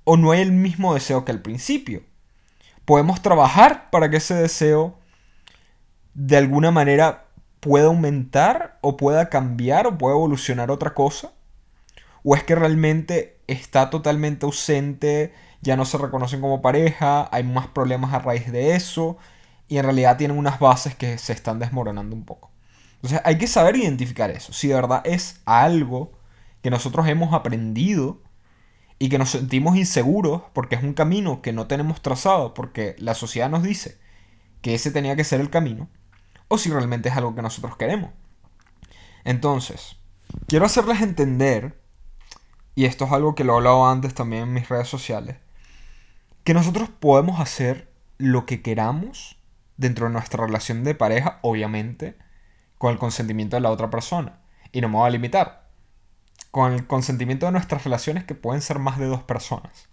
o 0.04 0.16
no 0.16 0.33
hay 0.33 0.42
el 0.42 0.52
mismo 0.52 0.95
deseo 0.95 1.25
que 1.25 1.33
al 1.33 1.42
principio. 1.42 2.02
Podemos 2.85 3.23
trabajar 3.23 3.90
para 3.90 4.11
que 4.11 4.16
ese 4.19 4.35
deseo 4.35 4.99
de 6.14 6.37
alguna 6.37 6.71
manera 6.71 7.22
pueda 7.62 7.87
aumentar 7.87 8.81
o 8.81 8.97
pueda 8.97 9.28
cambiar 9.28 9.87
o 9.87 9.97
pueda 9.97 10.16
evolucionar 10.16 10.73
otra 10.73 10.95
cosa? 10.95 11.31
¿O 12.25 12.35
es 12.35 12.42
que 12.42 12.57
realmente 12.57 13.38
está 13.47 13.88
totalmente 13.88 14.47
ausente, 14.47 15.33
ya 15.61 15.76
no 15.76 15.85
se 15.85 15.97
reconocen 15.97 16.40
como 16.40 16.61
pareja, 16.61 17.28
hay 17.31 17.45
más 17.45 17.69
problemas 17.69 18.12
a 18.12 18.19
raíz 18.19 18.50
de 18.50 18.75
eso 18.75 19.16
y 19.69 19.78
en 19.78 19.85
realidad 19.85 20.16
tienen 20.16 20.38
unas 20.38 20.59
bases 20.59 20.97
que 20.97 21.19
se 21.19 21.33
están 21.33 21.61
desmoronando 21.61 22.16
un 22.16 22.25
poco? 22.25 22.50
Entonces 22.97 23.21
hay 23.25 23.38
que 23.38 23.47
saber 23.47 23.76
identificar 23.76 24.31
eso, 24.33 24.52
si 24.52 24.66
de 24.66 24.75
verdad 24.75 25.02
es 25.04 25.40
algo 25.45 26.19
que 26.62 26.71
nosotros 26.71 27.07
hemos 27.07 27.33
aprendido 27.33 28.23
y 28.99 29.09
que 29.09 29.19
nos 29.19 29.31
sentimos 29.31 29.76
inseguros 29.76 30.42
porque 30.52 30.75
es 30.75 30.83
un 30.83 30.95
camino 30.95 31.42
que 31.42 31.52
no 31.52 31.69
tenemos 31.69 32.02
trazado, 32.02 32.54
porque 32.54 32.97
la 32.99 33.14
sociedad 33.14 33.49
nos 33.50 33.62
dice 33.62 33.99
que 34.62 34.75
ese 34.75 34.90
tenía 34.90 35.14
que 35.14 35.25
ser 35.25 35.40
el 35.40 35.50
camino, 35.50 35.88
o 36.52 36.59
si 36.59 36.68
realmente 36.68 37.09
es 37.09 37.16
algo 37.16 37.35
que 37.35 37.40
nosotros 37.40 37.78
queremos. 37.78 38.11
Entonces, 39.25 39.97
quiero 40.49 40.66
hacerles 40.66 41.00
entender, 41.00 41.80
y 42.75 42.85
esto 42.85 43.06
es 43.06 43.12
algo 43.12 43.35
que 43.35 43.42
lo 43.42 43.54
he 43.54 43.56
hablado 43.56 43.88
antes 43.88 44.12
también 44.12 44.42
en 44.42 44.52
mis 44.52 44.68
redes 44.68 44.87
sociales, 44.87 45.38
que 46.44 46.52
nosotros 46.52 46.90
podemos 46.90 47.40
hacer 47.40 47.90
lo 48.18 48.44
que 48.44 48.61
queramos 48.61 49.38
dentro 49.78 50.06
de 50.06 50.12
nuestra 50.12 50.44
relación 50.44 50.85
de 50.85 50.94
pareja, 50.94 51.38
obviamente, 51.40 52.18
con 52.76 52.92
el 52.92 52.99
consentimiento 52.99 53.56
de 53.56 53.61
la 53.62 53.71
otra 53.71 53.88
persona. 53.88 54.40
Y 54.73 54.82
no 54.82 54.90
me 54.90 54.99
voy 54.99 55.06
a 55.06 55.11
limitar. 55.11 55.71
Con 56.50 56.75
el 56.75 56.87
consentimiento 56.87 57.47
de 57.47 57.52
nuestras 57.52 57.85
relaciones 57.85 58.25
que 58.25 58.35
pueden 58.35 58.61
ser 58.61 58.78
más 58.78 58.99
de 58.99 59.06
dos 59.06 59.23
personas. 59.23 59.88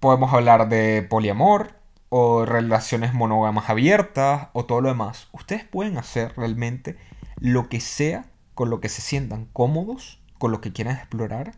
Podemos 0.00 0.32
hablar 0.32 0.70
de 0.70 1.02
poliamor, 1.02 1.77
o 2.08 2.44
relaciones 2.44 3.14
monógamas 3.14 3.68
abiertas 3.68 4.48
o 4.52 4.64
todo 4.64 4.80
lo 4.80 4.88
demás. 4.88 5.28
Ustedes 5.32 5.64
pueden 5.64 5.98
hacer 5.98 6.34
realmente 6.36 6.96
lo 7.40 7.68
que 7.68 7.80
sea 7.80 8.26
con 8.54 8.70
lo 8.70 8.80
que 8.80 8.88
se 8.88 9.02
sientan 9.02 9.46
cómodos, 9.52 10.20
con 10.38 10.50
lo 10.50 10.60
que 10.60 10.72
quieran 10.72 10.96
explorar, 10.96 11.52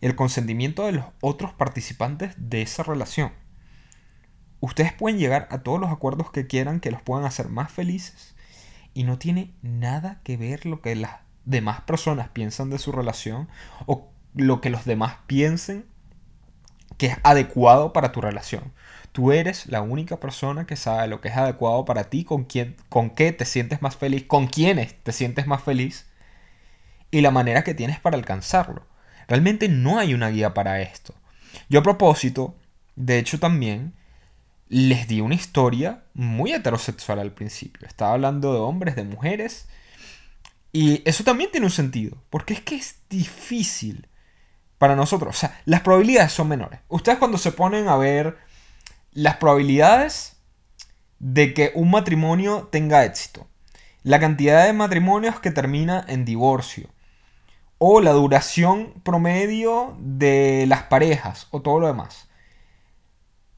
el 0.00 0.14
consentimiento 0.14 0.84
de 0.84 0.92
los 0.92 1.04
otros 1.20 1.52
participantes 1.52 2.34
de 2.36 2.62
esa 2.62 2.82
relación. 2.82 3.32
Ustedes 4.60 4.92
pueden 4.92 5.18
llegar 5.18 5.48
a 5.50 5.62
todos 5.62 5.80
los 5.80 5.90
acuerdos 5.90 6.30
que 6.30 6.46
quieran 6.46 6.80
que 6.80 6.90
los 6.90 7.02
puedan 7.02 7.24
hacer 7.24 7.48
más 7.48 7.70
felices 7.70 8.34
y 8.94 9.04
no 9.04 9.18
tiene 9.18 9.54
nada 9.62 10.20
que 10.24 10.36
ver 10.36 10.66
lo 10.66 10.80
que 10.80 10.94
las 10.94 11.16
demás 11.44 11.82
personas 11.82 12.28
piensan 12.28 12.70
de 12.70 12.78
su 12.78 12.92
relación 12.92 13.48
o 13.86 14.10
lo 14.34 14.60
que 14.60 14.70
los 14.70 14.84
demás 14.84 15.16
piensen 15.26 15.86
que 16.98 17.06
es 17.06 17.18
adecuado 17.22 17.92
para 17.92 18.12
tu 18.12 18.20
relación. 18.20 18.72
Tú 19.16 19.32
eres 19.32 19.64
la 19.68 19.80
única 19.80 20.20
persona 20.20 20.66
que 20.66 20.76
sabe 20.76 21.08
lo 21.08 21.22
que 21.22 21.28
es 21.28 21.36
adecuado 21.38 21.86
para 21.86 22.10
ti, 22.10 22.22
con 22.22 22.44
quién, 22.44 22.76
con 22.90 23.08
qué 23.08 23.32
te 23.32 23.46
sientes 23.46 23.80
más 23.80 23.96
feliz, 23.96 24.24
con 24.26 24.46
quiénes 24.46 25.02
te 25.02 25.10
sientes 25.10 25.46
más 25.46 25.62
feliz 25.62 26.04
y 27.10 27.22
la 27.22 27.30
manera 27.30 27.64
que 27.64 27.72
tienes 27.72 27.98
para 27.98 28.18
alcanzarlo. 28.18 28.86
Realmente 29.26 29.70
no 29.70 29.98
hay 29.98 30.12
una 30.12 30.28
guía 30.28 30.52
para 30.52 30.82
esto. 30.82 31.14
Yo 31.70 31.80
a 31.80 31.82
propósito, 31.82 32.56
de 32.94 33.18
hecho 33.18 33.40
también, 33.40 33.94
les 34.68 35.08
di 35.08 35.22
una 35.22 35.34
historia 35.34 36.02
muy 36.12 36.52
heterosexual 36.52 37.18
al 37.18 37.32
principio. 37.32 37.88
Estaba 37.88 38.12
hablando 38.12 38.52
de 38.52 38.58
hombres, 38.58 38.96
de 38.96 39.04
mujeres. 39.04 39.66
Y 40.72 41.00
eso 41.08 41.24
también 41.24 41.50
tiene 41.50 41.64
un 41.64 41.72
sentido. 41.72 42.22
Porque 42.28 42.52
es 42.52 42.60
que 42.60 42.74
es 42.74 42.96
difícil 43.08 44.08
para 44.76 44.94
nosotros. 44.94 45.34
O 45.34 45.38
sea, 45.38 45.58
las 45.64 45.80
probabilidades 45.80 46.32
son 46.32 46.48
menores. 46.48 46.80
Ustedes 46.88 47.16
cuando 47.16 47.38
se 47.38 47.52
ponen 47.52 47.88
a 47.88 47.96
ver 47.96 48.44
las 49.16 49.36
probabilidades 49.36 50.36
de 51.18 51.54
que 51.54 51.72
un 51.74 51.90
matrimonio 51.90 52.68
tenga 52.70 53.06
éxito, 53.06 53.48
la 54.02 54.20
cantidad 54.20 54.66
de 54.66 54.74
matrimonios 54.74 55.40
que 55.40 55.50
termina 55.50 56.04
en 56.06 56.26
divorcio, 56.26 56.90
o 57.78 58.02
la 58.02 58.12
duración 58.12 58.92
promedio 59.02 59.96
de 59.98 60.66
las 60.68 60.82
parejas, 60.82 61.48
o 61.50 61.62
todo 61.62 61.80
lo 61.80 61.86
demás. 61.86 62.28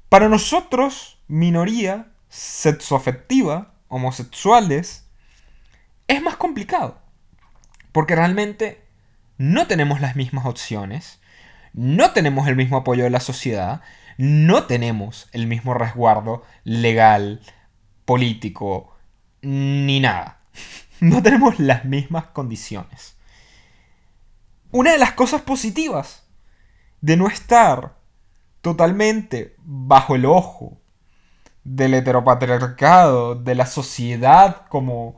Para 0.08 0.28
nosotros, 0.28 1.18
minoría 1.26 2.06
sexoafectiva, 2.28 3.74
homosexuales, 3.88 5.08
es 6.06 6.22
más 6.22 6.36
complicado. 6.36 7.00
Porque 7.90 8.14
realmente 8.14 8.84
no 9.38 9.66
tenemos 9.66 10.00
las 10.00 10.14
mismas 10.14 10.46
opciones, 10.46 11.18
no 11.72 12.12
tenemos 12.12 12.46
el 12.46 12.54
mismo 12.54 12.76
apoyo 12.76 13.02
de 13.02 13.10
la 13.10 13.20
sociedad, 13.20 13.82
no 14.18 14.64
tenemos 14.64 15.28
el 15.32 15.46
mismo 15.46 15.74
resguardo 15.74 16.42
legal, 16.64 17.40
político, 18.04 18.94
ni 19.40 20.00
nada. 20.00 20.40
No 21.00 21.22
tenemos 21.22 21.60
las 21.60 21.84
mismas 21.84 22.24
condiciones. 22.24 23.16
Una 24.72 24.90
de 24.90 24.98
las 24.98 25.12
cosas 25.12 25.42
positivas 25.42 26.26
de 27.00 27.16
no 27.16 27.28
estar 27.28 27.94
totalmente 28.62 29.54
bajo 29.58 30.16
el 30.16 30.26
ojo 30.26 30.80
del 31.62 31.94
heteropatriarcado, 31.94 33.36
de 33.36 33.54
la 33.54 33.66
sociedad 33.66 34.66
como 34.68 35.16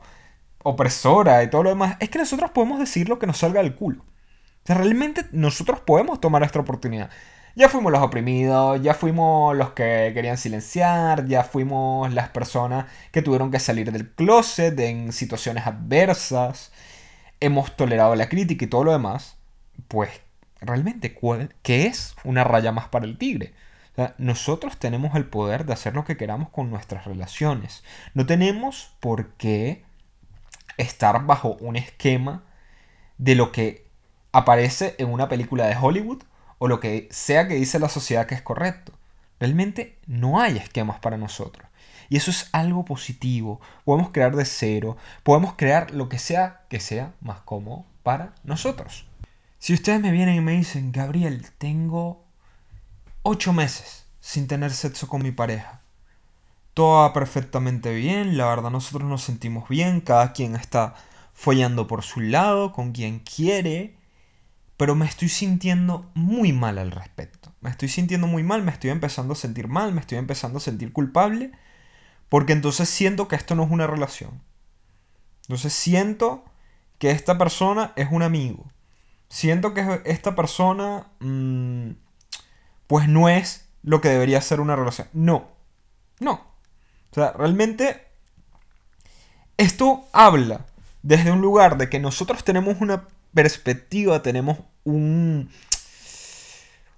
opresora 0.63 1.43
y 1.43 1.49
todo 1.49 1.63
lo 1.63 1.69
demás, 1.69 1.97
es 1.99 2.11
que 2.11 2.19
nosotros 2.19 2.51
podemos 2.51 2.77
decir 2.79 3.09
lo 3.09 3.17
que 3.17 3.25
nos 3.25 3.39
salga 3.39 3.63
del 3.63 3.73
culo. 3.73 4.03
O 4.03 4.67
sea, 4.67 4.75
realmente 4.75 5.25
nosotros 5.31 5.79
podemos 5.79 6.21
tomar 6.21 6.43
esta 6.43 6.59
oportunidad. 6.59 7.09
Ya 7.55 7.67
fuimos 7.69 7.91
los 7.91 8.01
oprimidos, 8.01 8.81
ya 8.81 8.93
fuimos 8.93 9.55
los 9.57 9.71
que 9.71 10.11
querían 10.13 10.37
silenciar, 10.37 11.25
ya 11.27 11.43
fuimos 11.43 12.13
las 12.13 12.29
personas 12.29 12.85
que 13.11 13.21
tuvieron 13.21 13.51
que 13.51 13.59
salir 13.59 13.91
del 13.91 14.09
closet 14.09 14.79
en 14.79 15.11
situaciones 15.11 15.67
adversas, 15.67 16.71
hemos 17.41 17.75
tolerado 17.75 18.15
la 18.15 18.29
crítica 18.29 18.65
y 18.65 18.69
todo 18.69 18.85
lo 18.85 18.91
demás, 18.93 19.37
pues 19.87 20.09
realmente, 20.61 21.17
¿qué 21.61 21.87
es 21.87 22.15
una 22.23 22.43
raya 22.43 22.71
más 22.71 22.87
para 22.87 23.05
el 23.05 23.17
tigre? 23.17 23.53
nosotros 24.17 24.77
tenemos 24.77 25.15
el 25.15 25.25
poder 25.25 25.65
de 25.65 25.73
hacer 25.73 25.93
lo 25.93 26.05
que 26.05 26.17
queramos 26.17 26.49
con 26.49 26.71
nuestras 26.71 27.05
relaciones. 27.05 27.83
No 28.13 28.25
tenemos 28.25 28.95
por 28.99 29.33
qué 29.33 29.83
estar 30.77 31.25
bajo 31.25 31.57
un 31.59 31.75
esquema 31.75 32.43
de 33.17 33.35
lo 33.35 33.51
que 33.51 33.85
aparece 34.31 34.95
en 34.97 35.11
una 35.11 35.29
película 35.29 35.67
de 35.67 35.75
Hollywood 35.75 36.23
o 36.63 36.67
lo 36.67 36.79
que 36.79 37.07
sea 37.09 37.47
que 37.47 37.55
dice 37.55 37.79
la 37.79 37.89
sociedad 37.89 38.27
que 38.27 38.35
es 38.35 38.43
correcto. 38.43 38.93
Realmente 39.39 39.97
no 40.05 40.39
hay 40.39 40.57
esquemas 40.57 40.99
para 40.99 41.17
nosotros. 41.17 41.67
Y 42.07 42.17
eso 42.17 42.29
es 42.29 42.49
algo 42.51 42.85
positivo. 42.85 43.59
Podemos 43.83 44.11
crear 44.11 44.35
de 44.35 44.45
cero. 44.45 44.95
Podemos 45.23 45.55
crear 45.55 45.89
lo 45.89 46.07
que 46.07 46.19
sea 46.19 46.61
que 46.69 46.79
sea 46.79 47.15
más 47.19 47.39
cómodo 47.39 47.83
para 48.03 48.35
nosotros. 48.43 49.07
Si 49.57 49.73
ustedes 49.73 50.01
me 50.01 50.11
vienen 50.11 50.35
y 50.35 50.41
me 50.41 50.51
dicen, 50.51 50.91
Gabriel, 50.91 51.47
tengo 51.57 52.23
ocho 53.23 53.53
meses 53.53 54.05
sin 54.19 54.45
tener 54.45 54.69
sexo 54.69 55.07
con 55.07 55.23
mi 55.23 55.31
pareja. 55.31 55.81
Todo 56.75 57.01
va 57.01 57.11
perfectamente 57.11 57.91
bien, 57.91 58.37
la 58.37 58.45
verdad 58.45 58.69
nosotros 58.69 59.09
nos 59.09 59.23
sentimos 59.23 59.67
bien, 59.67 59.99
cada 59.99 60.31
quien 60.31 60.55
está 60.55 60.93
follando 61.33 61.87
por 61.87 62.03
su 62.03 62.19
lado, 62.19 62.71
con 62.71 62.91
quien 62.91 63.17
quiere, 63.17 63.95
pero 64.81 64.95
me 64.95 65.05
estoy 65.05 65.29
sintiendo 65.29 66.09
muy 66.15 66.53
mal 66.53 66.79
al 66.79 66.89
respecto. 66.89 67.53
Me 67.61 67.69
estoy 67.69 67.87
sintiendo 67.87 68.25
muy 68.25 68.41
mal, 68.41 68.63
me 68.63 68.71
estoy 68.71 68.89
empezando 68.89 69.33
a 69.33 69.35
sentir 69.35 69.67
mal, 69.67 69.93
me 69.93 70.01
estoy 70.01 70.17
empezando 70.17 70.57
a 70.57 70.59
sentir 70.59 70.91
culpable, 70.91 71.51
porque 72.29 72.53
entonces 72.53 72.89
siento 72.89 73.27
que 73.27 73.35
esto 73.35 73.53
no 73.53 73.63
es 73.63 73.69
una 73.69 73.85
relación. 73.85 74.41
Entonces 75.43 75.71
siento 75.73 76.45
que 76.97 77.11
esta 77.11 77.37
persona 77.37 77.93
es 77.95 78.07
un 78.09 78.23
amigo. 78.23 78.71
Siento 79.29 79.75
que 79.75 80.01
esta 80.05 80.35
persona, 80.35 81.11
mm, 81.19 81.91
pues 82.87 83.07
no 83.07 83.29
es 83.29 83.69
lo 83.83 84.01
que 84.01 84.09
debería 84.09 84.41
ser 84.41 84.59
una 84.59 84.75
relación. 84.75 85.09
No, 85.13 85.47
no. 86.19 86.33
O 87.11 87.13
sea, 87.13 87.33
realmente 87.33 88.07
esto 89.57 90.07
habla 90.11 90.65
desde 91.03 91.31
un 91.31 91.41
lugar 91.41 91.77
de 91.77 91.87
que 91.87 91.99
nosotros 91.99 92.43
tenemos 92.43 92.81
una 92.81 93.05
perspectiva, 93.31 94.23
tenemos 94.23 94.70
un, 94.83 95.49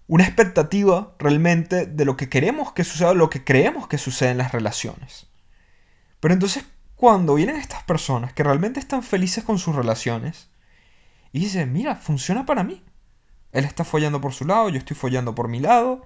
una 0.08 0.24
expectativa 0.24 1.16
realmente 1.20 1.86
de 1.86 2.06
lo 2.06 2.18
que 2.18 2.30
queremos 2.30 2.74
que 2.74 2.84
suceda, 2.84 3.14
lo 3.14 3.30
que 3.30 3.44
creemos 3.44 3.88
que 3.88 3.98
sucede 3.98 4.32
en 4.32 4.38
las 4.38 4.52
relaciones. 4.52 5.28
Pero 6.20 6.34
entonces 6.34 6.66
cuando 6.96 7.36
vienen 7.36 7.58
estas 7.58 7.84
personas 7.84 8.32
que 8.32 8.44
realmente 8.44 8.80
están 8.80 9.04
felices 9.04 9.44
con 9.44 9.60
sus 9.60 9.76
relaciones 9.76 10.50
y 11.32 11.40
dicen, 11.40 11.74
mira, 11.74 11.96
funciona 11.96 12.46
para 12.46 12.64
mí. 12.64 12.82
Él 13.52 13.66
está 13.66 13.84
follando 13.84 14.22
por 14.22 14.34
su 14.34 14.46
lado, 14.46 14.70
yo 14.70 14.78
estoy 14.78 14.96
follando 14.96 15.36
por 15.36 15.48
mi 15.48 15.60
lado. 15.60 16.06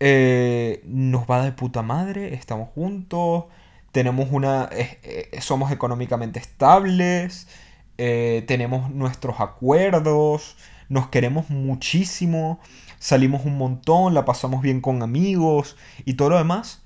Eh, 0.00 0.82
nos 0.84 1.26
va 1.26 1.44
de 1.44 1.52
puta 1.52 1.82
madre, 1.82 2.34
estamos 2.34 2.70
juntos, 2.70 3.44
tenemos 3.92 4.28
una, 4.30 4.68
eh, 4.72 5.30
somos 5.40 5.72
económicamente 5.72 6.38
estables, 6.38 7.48
eh, 7.96 8.44
tenemos 8.46 8.90
nuestros 8.90 9.40
acuerdos, 9.40 10.56
nos 10.88 11.08
queremos 11.08 11.50
muchísimo, 11.50 12.60
salimos 12.98 13.44
un 13.44 13.58
montón, 13.58 14.14
la 14.14 14.24
pasamos 14.24 14.62
bien 14.62 14.80
con 14.80 15.02
amigos 15.02 15.76
y 16.04 16.14
todo 16.14 16.30
lo 16.30 16.38
demás. 16.38 16.82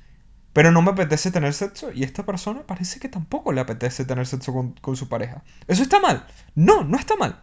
pero 0.52 0.70
no 0.70 0.82
me 0.82 0.90
apetece 0.90 1.30
tener 1.30 1.54
sexo 1.54 1.90
y 1.92 2.04
esta 2.04 2.26
persona 2.26 2.66
parece 2.66 3.00
que 3.00 3.08
tampoco 3.08 3.52
le 3.52 3.60
apetece 3.62 4.04
tener 4.04 4.26
sexo 4.26 4.52
con, 4.52 4.96
su 4.96 5.08
pareja. 5.08 5.42
¿Eso 5.66 5.82
está 5.82 5.98
mal? 6.00 6.26
No, 6.54 6.84
no 6.84 6.98
está 6.98 7.16
mal. 7.16 7.42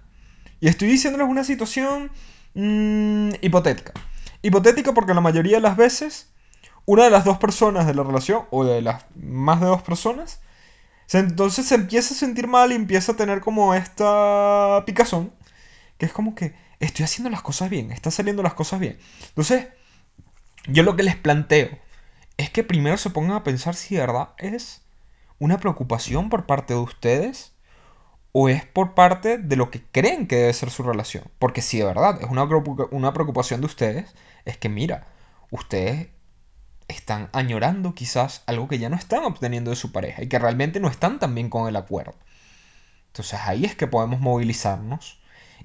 Y 0.60 0.68
estoy 0.68 0.90
diciéndoles 0.90 1.28
una 1.28 1.44
situación 1.44 2.12
mm, 2.54 3.32
hipotética. 3.42 3.94
Hipotética 4.44 4.94
porque 4.94 5.14
la 5.14 5.22
mayoría 5.22 5.58
de 5.58 5.62
las 5.62 5.76
veces 5.78 6.30
una 6.90 7.04
de 7.04 7.12
las 7.12 7.24
dos 7.24 7.38
personas 7.38 7.86
de 7.86 7.94
la 7.94 8.02
relación, 8.02 8.46
o 8.50 8.66
de 8.66 8.82
las 8.82 9.06
más 9.16 9.62
de 9.62 9.68
dos 9.68 9.84
personas, 9.84 10.40
entonces 11.14 11.68
se 11.68 11.76
empieza 11.76 12.16
a 12.16 12.18
sentir 12.18 12.48
mal 12.48 12.72
y 12.72 12.76
empieza 12.76 13.12
a 13.12 13.16
tener 13.16 13.42
como 13.42 13.76
esta 13.76 14.82
picazón, 14.88 15.32
que 16.00 16.08
es 16.08 16.14
como 16.14 16.34
que 16.34 16.56
estoy 16.80 17.06
haciendo 17.06 17.30
las 17.30 17.44
cosas 17.44 17.70
bien, 17.70 17.92
está 17.92 18.10
saliendo 18.10 18.42
las 18.42 18.56
cosas 18.56 18.80
bien. 18.80 18.98
Entonces, 19.28 19.68
yo 20.68 20.82
lo 20.82 20.96
que 20.96 21.04
les 21.04 21.16
planteo 21.16 21.70
es 22.38 22.50
que 22.50 22.64
primero 22.64 22.98
se 22.98 23.12
pongan 23.12 23.34
a 23.34 23.44
pensar 23.44 23.76
si 23.76 23.96
de 23.96 24.02
verdad 24.02 24.30
es 24.38 24.82
una 25.38 25.60
preocupación 25.60 26.30
por 26.30 26.46
parte 26.46 26.74
de 26.74 26.80
ustedes 26.80 27.52
o 28.32 28.48
es 28.48 28.66
por 28.66 28.94
parte 28.94 29.38
de 29.38 29.56
lo 29.56 29.72
que 29.72 29.84
creen 29.84 30.26
que 30.26 30.38
debe 30.38 30.54
ser 30.54 30.70
su 30.72 30.84
relación. 30.84 31.26
Porque 31.38 31.62
si 31.62 31.80
de 31.80 31.86
verdad 31.86 32.20
es 32.22 32.30
una 32.30 33.14
preocupación 33.14 33.60
de 33.60 33.66
ustedes, 33.66 34.16
es 34.46 34.58
que 34.58 34.70
mira, 34.70 35.08
ustedes 35.52 36.08
están 36.88 37.30
añorando 37.34 37.94
quizás 37.94 38.44
algo 38.46 38.68
que 38.68 38.80
ya 38.80 38.90
no 38.90 38.96
están 38.96 39.26
obteniendo 39.26 39.72
de 39.72 39.76
su 39.76 39.92
pareja 39.92 40.24
y 40.24 40.30
que 40.30 40.40
realmente 40.40 40.80
no 40.80 40.88
están 40.88 41.20
tan 41.20 41.36
bien 41.36 41.50
con 41.50 41.68
el 41.68 41.76
acuerdo. 41.76 42.16
Entonces 43.08 43.40
ahí 43.44 43.66
es 43.66 43.76
que 43.76 43.88
podemos 43.88 44.22
movilizarnos 44.22 45.19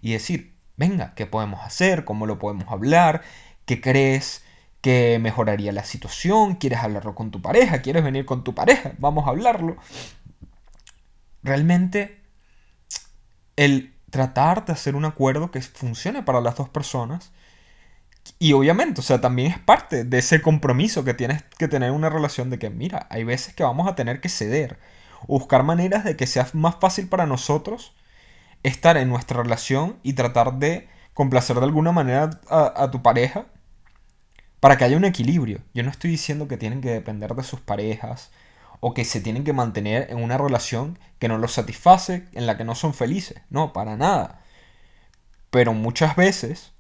y 0.05 0.13
decir, 0.13 0.55
venga, 0.77 1.15
¿qué 1.15 1.25
podemos 1.25 1.63
hacer? 1.63 2.05
¿Cómo 2.05 2.27
lo 2.27 2.39
podemos 2.39 2.67
hablar? 2.69 3.23
¿Qué 3.65 3.81
crees 3.81 4.45
que 4.83 5.19
mejoraría 5.19 5.73
la 5.73 5.83
situación? 5.83 6.57
¿Quieres 6.57 6.81
hablarlo 6.81 7.15
con 7.15 7.31
tu 7.31 7.41
pareja? 7.41 7.81
¿Quieres 7.81 8.05
venir 8.05 8.27
con 8.27 8.45
tu 8.45 8.55
pareja? 8.55 8.93
Vamos 8.99 9.27
a 9.27 9.31
hablarlo. 9.31 9.79
Realmente 11.43 12.21
el 13.57 13.95
tratar 14.11 14.67
de 14.67 14.75
hacer 14.75 14.95
un 14.95 15.07
acuerdo 15.07 15.51
que 15.51 15.63
funcione 15.63 16.23
para 16.23 16.43
las 16.43 16.57
dos 16.57 16.69
personas 16.69 17.33
y 18.39 18.53
obviamente, 18.53 19.01
o 19.01 19.05
sea, 19.05 19.23
también 19.23 19.53
es 19.53 19.59
parte 19.59 20.05
de 20.05 20.19
ese 20.19 20.43
compromiso 20.43 21.05
que 21.05 21.15
tienes 21.15 21.45
que 21.57 21.67
tener 21.67 21.93
una 21.93 22.11
relación 22.11 22.51
de 22.51 22.59
que, 22.59 22.69
mira, 22.69 23.07
hay 23.09 23.25
veces 23.25 23.55
que 23.55 23.63
vamos 23.63 23.89
a 23.89 23.95
tener 23.95 24.21
que 24.21 24.29
ceder, 24.29 24.79
buscar 25.27 25.63
maneras 25.63 26.05
de 26.05 26.15
que 26.15 26.27
sea 26.27 26.47
más 26.53 26.77
fácil 26.79 27.09
para 27.09 27.25
nosotros 27.25 27.95
estar 28.65 28.97
en 28.97 29.09
nuestra 29.09 29.43
relación 29.43 29.99
y 30.03 30.15
tratar 30.15 30.55
de 30.55 30.89
complacer 31.13 31.57
de 31.57 31.65
alguna 31.65 31.93
manera 31.93 32.31
a, 32.49 32.91
tu 32.91 33.03
pareja 33.03 33.47
para 34.59 34.77
que 34.77 34.85
haya 34.85 34.97
un 34.97 35.05
equilibrio. 35.05 35.61
Yo 35.75 35.85
no 35.85 35.91
estoy 35.91 36.11
diciendo 36.11 36.49
que 36.49 36.57
tienen 36.57 36.81
que 36.81 36.91
depender 36.91 37.35
de 37.35 37.45
sus 37.45 37.61
parejas 37.61 38.33
o 38.81 38.93
que 38.95 39.05
se 39.05 39.21
tienen 39.21 39.45
que 39.45 39.53
mantener 39.53 40.11
en 40.11 40.23
una 40.23 40.39
relación 40.39 40.99
que 41.19 41.29
no 41.29 41.39
los 41.39 41.53
satisface, 41.53 42.27
en 42.33 42.47
la 42.47 42.57
que 42.57 42.65
no 42.65 42.75
son 42.75 42.95
felices. 42.95 43.41
No, 43.51 43.73
para 43.73 43.97
nada. 43.97 44.41
Pero 45.51 45.75
muchas 45.75 46.17
veces 46.17 46.73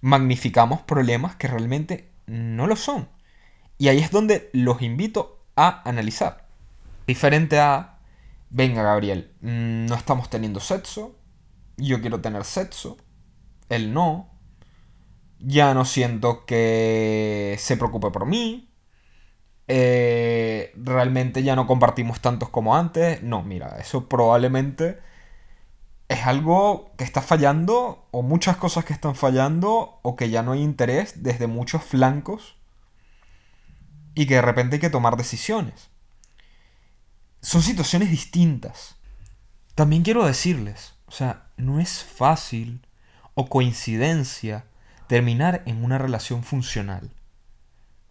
magnificamos 0.00 0.80
problemas 0.80 1.36
que 1.36 1.48
realmente 1.48 2.10
no 2.26 2.66
lo 2.66 2.76
son. 2.76 3.08
Y 3.78 3.88
ahí 3.88 3.98
es 3.98 4.10
donde 4.10 4.50
los 4.52 4.82
invito 4.82 5.42
a 5.56 5.88
analizar. 5.88 6.46
Diferente 7.06 7.58
a, 7.60 7.99
venga 8.50 8.82
Gabriel, 8.82 9.34
mm, 9.40 9.86
no 9.86 9.94
estamos 9.94 10.28
teniendo 10.28 10.60
sexo, 10.60 11.16
yo 11.76 12.00
quiero 12.00 12.20
tener 12.20 12.44
sexo, 12.44 12.96
él 13.68 13.94
no, 13.94 14.30
ya 15.38 15.74
no 15.74 15.84
siento 15.84 16.44
que 16.44 17.56
se 17.58 17.76
preocupe 17.76 18.10
por 18.10 18.26
mí, 18.26 18.70
eh, 19.72 20.72
realmente 20.74 21.44
ya 21.44 21.54
no 21.54 21.68
compartimos 21.68 22.20
tantos 22.20 22.48
como 22.48 22.74
antes. 22.74 23.22
No, 23.22 23.44
mira, 23.44 23.76
eso 23.78 24.08
probablemente 24.08 24.98
es 26.08 26.26
algo 26.26 26.90
que 26.98 27.04
está 27.04 27.22
fallando 27.22 28.08
o 28.10 28.22
muchas 28.22 28.56
cosas 28.56 28.84
que 28.84 28.92
están 28.92 29.14
fallando 29.14 30.00
o 30.02 30.16
que 30.16 30.28
ya 30.28 30.42
no 30.42 30.52
hay 30.52 30.62
interés 30.62 31.22
desde 31.22 31.46
muchos 31.46 31.84
flancos 31.84 32.56
y 34.16 34.26
que 34.26 34.34
de 34.34 34.42
repente 34.42 34.76
hay 34.76 34.80
que 34.80 34.90
tomar 34.90 35.16
decisiones. 35.16 35.90
Son 37.40 37.62
situaciones 37.62 38.10
distintas. 38.10 38.96
También 39.74 40.02
quiero 40.02 40.26
decirles, 40.26 40.94
o 41.06 41.12
sea, 41.12 41.46
no 41.56 41.80
es 41.80 42.04
fácil 42.04 42.86
o 43.34 43.48
coincidencia 43.48 44.66
terminar 45.06 45.62
en 45.66 45.82
una 45.82 45.98
relación 45.98 46.44
funcional. 46.44 47.10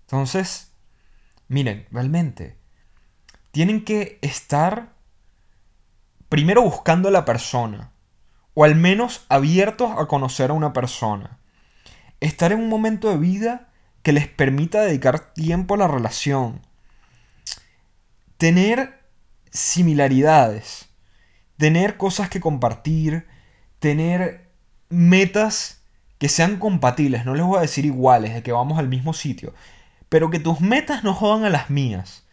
Entonces, 0.02 0.72
miren, 1.48 1.88
realmente, 1.92 2.58
tienen 3.52 3.86
que 3.86 4.20
estar 4.22 4.94
primero 6.28 6.62
buscando 6.62 7.10
a 7.10 7.12
la 7.12 7.26
persona, 7.26 7.92
o 8.54 8.64
al 8.64 8.76
menos 8.76 9.26
abiertos 9.30 9.92
a 9.98 10.08
conocer 10.08 10.50
a 10.50 10.54
una 10.54 10.74
persona. 10.74 11.40
Estar 12.20 12.52
en 12.52 12.60
un 12.60 12.70
momento 12.70 13.10
de 13.10 13.18
vida 13.18 13.70
que 14.04 14.12
les 14.12 14.28
permita 14.28 14.82
dedicar 14.82 15.34
tiempo 15.34 15.76
a 15.76 15.78
la 15.78 15.88
relación. 15.88 16.62
Tener 18.38 18.99
similaridades. 19.52 20.90
Tener 21.58 21.98
cosas 21.98 22.30
que 22.30 22.40
compartir. 22.40 23.28
Tener 23.80 24.50
metas 24.90 25.80
que 26.18 26.30
sean 26.30 26.58
compatibles. 26.58 27.26
No 27.26 27.34
les 27.34 27.46
voy 27.46 27.58
a 27.58 27.62
decir 27.62 27.86
iguales, 27.86 28.34
de 28.34 28.44
que 28.44 28.52
vamos 28.52 28.78
al 28.78 28.90
mismo 28.90 29.14
sitio. 29.14 29.54
Pero 30.10 30.30
que 30.30 30.40
tus 30.40 30.62
metas 30.62 31.04
no 31.04 31.14
jodan 31.14 31.46
a 31.46 31.50
las 31.50 31.70
mías. 31.70 32.26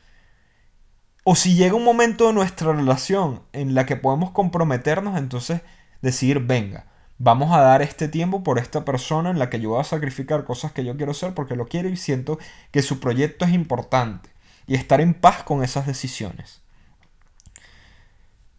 O 1.24 1.34
si 1.34 1.54
llega 1.54 1.74
un 1.74 1.84
momento 1.84 2.26
de 2.26 2.32
nuestra 2.32 2.72
relación 2.72 3.42
en 3.52 3.74
la 3.74 3.86
que 3.86 3.96
podemos 3.96 4.30
comprometernos, 4.30 5.18
entonces 5.18 5.60
decir, 6.02 6.40
venga, 6.40 6.86
vamos 7.18 7.52
a 7.52 7.60
dar 7.60 7.82
este 7.82 8.08
tiempo 8.08 8.44
por 8.44 8.58
esta 8.58 8.84
persona 8.84 9.30
en 9.30 9.38
la 9.38 9.50
que 9.50 9.60
yo 9.60 9.70
voy 9.70 9.80
a 9.80 9.84
sacrificar 9.84 10.44
cosas 10.44 10.72
que 10.72 10.84
yo 10.84 10.96
quiero 10.96 11.12
hacer 11.12 11.34
porque 11.34 11.56
lo 11.56 11.66
quiero 11.66 11.88
y 11.88 11.96
siento 11.96 12.38
que 12.70 12.82
su 12.82 13.00
proyecto 13.00 13.44
es 13.44 13.52
importante. 13.52 14.30
Y 14.66 14.74
estar 14.74 15.00
en 15.00 15.14
paz 15.14 15.42
con 15.44 15.62
esas 15.62 15.86
decisiones. 15.86 16.62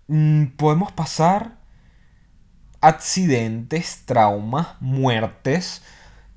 Mm, 0.07 0.47
podemos 0.57 0.91
pasar 0.91 1.57
accidentes, 2.81 4.03
traumas, 4.05 4.67
muertes, 4.79 5.83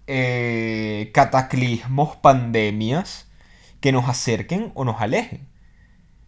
eh, 0.07 1.11
cataclismos, 1.15 2.17
pandemias 2.17 3.29
que 3.81 3.93
nos 3.93 4.09
acerquen 4.09 4.73
o 4.75 4.85
nos 4.85 5.01
alejen. 5.01 5.49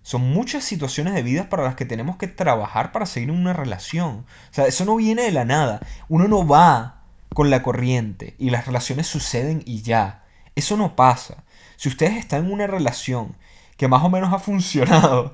Son 0.02 0.22
muchas 0.22 0.64
situaciones 0.64 1.14
de 1.14 1.22
vida 1.22 1.48
para 1.48 1.62
las 1.64 1.76
que 1.76 1.84
tenemos 1.84 2.16
que 2.16 2.28
trabajar 2.28 2.92
para 2.92 3.06
seguir 3.06 3.30
en 3.30 3.36
una 3.36 3.52
relación. 3.52 4.26
O 4.50 4.54
sea, 4.54 4.66
eso 4.66 4.84
no 4.84 4.96
viene 4.96 5.22
de 5.22 5.32
la 5.32 5.44
nada. 5.44 5.80
Uno 6.08 6.28
no 6.28 6.46
va 6.46 7.02
con 7.34 7.50
la 7.50 7.62
corriente 7.62 8.34
y 8.38 8.50
las 8.50 8.66
relaciones 8.66 9.06
suceden 9.06 9.62
y 9.64 9.82
ya. 9.82 10.24
Eso 10.54 10.76
no 10.76 10.96
pasa. 10.96 11.44
Si 11.76 11.88
ustedes 11.88 12.16
están 12.16 12.46
en 12.46 12.52
una 12.52 12.66
relación 12.66 13.36
que 13.76 13.88
más 13.88 14.02
o 14.04 14.10
menos 14.10 14.32
ha 14.32 14.38
funcionado 14.38 15.32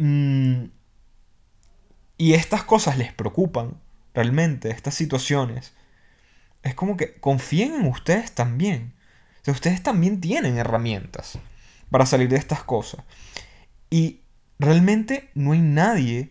mm, 0.00 0.70
y 2.18 2.34
estas 2.34 2.64
cosas 2.64 2.98
les 2.98 3.12
preocupan 3.12 3.80
realmente, 4.14 4.70
estas 4.70 4.94
situaciones, 4.94 5.72
es 6.62 6.74
como 6.74 6.96
que 6.96 7.14
confíen 7.14 7.74
en 7.74 7.86
ustedes 7.86 8.32
también. 8.32 8.94
O 9.40 9.44
sea, 9.44 9.54
ustedes 9.54 9.82
también 9.82 10.20
tienen 10.20 10.58
herramientas 10.58 11.38
para 11.90 12.06
salir 12.06 12.28
de 12.28 12.36
estas 12.36 12.62
cosas. 12.62 13.04
Y 13.88 14.20
realmente 14.58 15.30
no 15.34 15.52
hay 15.52 15.60
nadie 15.60 16.30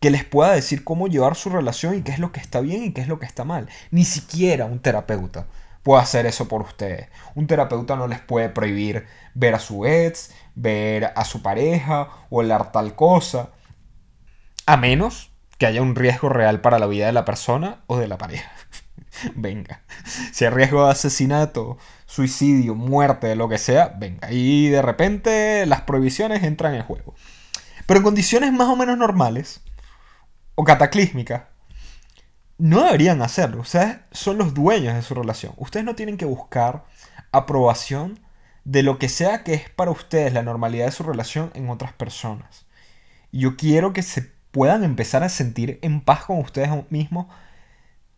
que 0.00 0.10
les 0.10 0.24
pueda 0.24 0.52
decir 0.52 0.84
cómo 0.84 1.08
llevar 1.08 1.34
su 1.34 1.50
relación 1.50 1.96
y 1.96 2.02
qué 2.02 2.12
es 2.12 2.18
lo 2.18 2.30
que 2.30 2.40
está 2.40 2.60
bien 2.60 2.84
y 2.84 2.92
qué 2.92 3.00
es 3.00 3.08
lo 3.08 3.18
que 3.18 3.26
está 3.26 3.44
mal. 3.44 3.68
Ni 3.90 4.04
siquiera 4.04 4.66
un 4.66 4.80
terapeuta 4.80 5.46
puede 5.82 6.02
hacer 6.02 6.26
eso 6.26 6.48
por 6.48 6.60
ustedes. 6.60 7.08
Un 7.34 7.46
terapeuta 7.46 7.96
no 7.96 8.06
les 8.06 8.20
puede 8.20 8.50
prohibir 8.50 9.06
ver 9.34 9.54
a 9.54 9.58
su 9.58 9.86
ex, 9.86 10.32
ver 10.60 11.12
a 11.14 11.24
su 11.24 11.40
pareja 11.40 12.08
o 12.30 12.40
hablar 12.40 12.72
tal 12.72 12.94
cosa. 12.94 13.50
A 14.66 14.76
menos 14.76 15.30
que 15.56 15.66
haya 15.66 15.82
un 15.82 15.94
riesgo 15.94 16.28
real 16.28 16.60
para 16.60 16.78
la 16.78 16.86
vida 16.86 17.06
de 17.06 17.12
la 17.12 17.24
persona 17.24 17.82
o 17.86 17.96
de 17.96 18.08
la 18.08 18.18
pareja. 18.18 18.50
venga. 19.34 19.82
Si 20.32 20.44
hay 20.44 20.50
riesgo 20.50 20.84
de 20.84 20.92
asesinato, 20.92 21.78
suicidio, 22.06 22.74
muerte, 22.74 23.34
lo 23.36 23.48
que 23.48 23.58
sea, 23.58 23.94
venga. 23.96 24.30
Y 24.32 24.68
de 24.68 24.82
repente 24.82 25.64
las 25.66 25.82
prohibiciones 25.82 26.42
entran 26.42 26.74
en 26.74 26.82
juego. 26.82 27.14
Pero 27.86 27.98
en 27.98 28.04
condiciones 28.04 28.52
más 28.52 28.68
o 28.68 28.76
menos 28.76 28.98
normales, 28.98 29.62
o 30.54 30.64
cataclísmicas, 30.64 31.44
no 32.58 32.84
deberían 32.84 33.22
hacerlo. 33.22 33.60
Ustedes 33.60 33.98
son 34.10 34.38
los 34.38 34.54
dueños 34.54 34.94
de 34.94 35.02
su 35.02 35.14
relación. 35.14 35.52
Ustedes 35.56 35.86
no 35.86 35.94
tienen 35.94 36.16
que 36.16 36.24
buscar 36.24 36.84
aprobación 37.30 38.18
de 38.68 38.82
lo 38.82 38.98
que 38.98 39.08
sea 39.08 39.44
que 39.44 39.54
es 39.54 39.70
para 39.70 39.90
ustedes 39.90 40.34
la 40.34 40.42
normalidad 40.42 40.84
de 40.84 40.92
su 40.92 41.02
relación 41.02 41.50
en 41.54 41.70
otras 41.70 41.94
personas. 41.94 42.66
Yo 43.32 43.56
quiero 43.56 43.94
que 43.94 44.02
se 44.02 44.30
puedan 44.50 44.84
empezar 44.84 45.22
a 45.22 45.30
sentir 45.30 45.78
en 45.80 46.02
paz 46.02 46.26
con 46.26 46.38
ustedes 46.38 46.68
mismos 46.90 47.28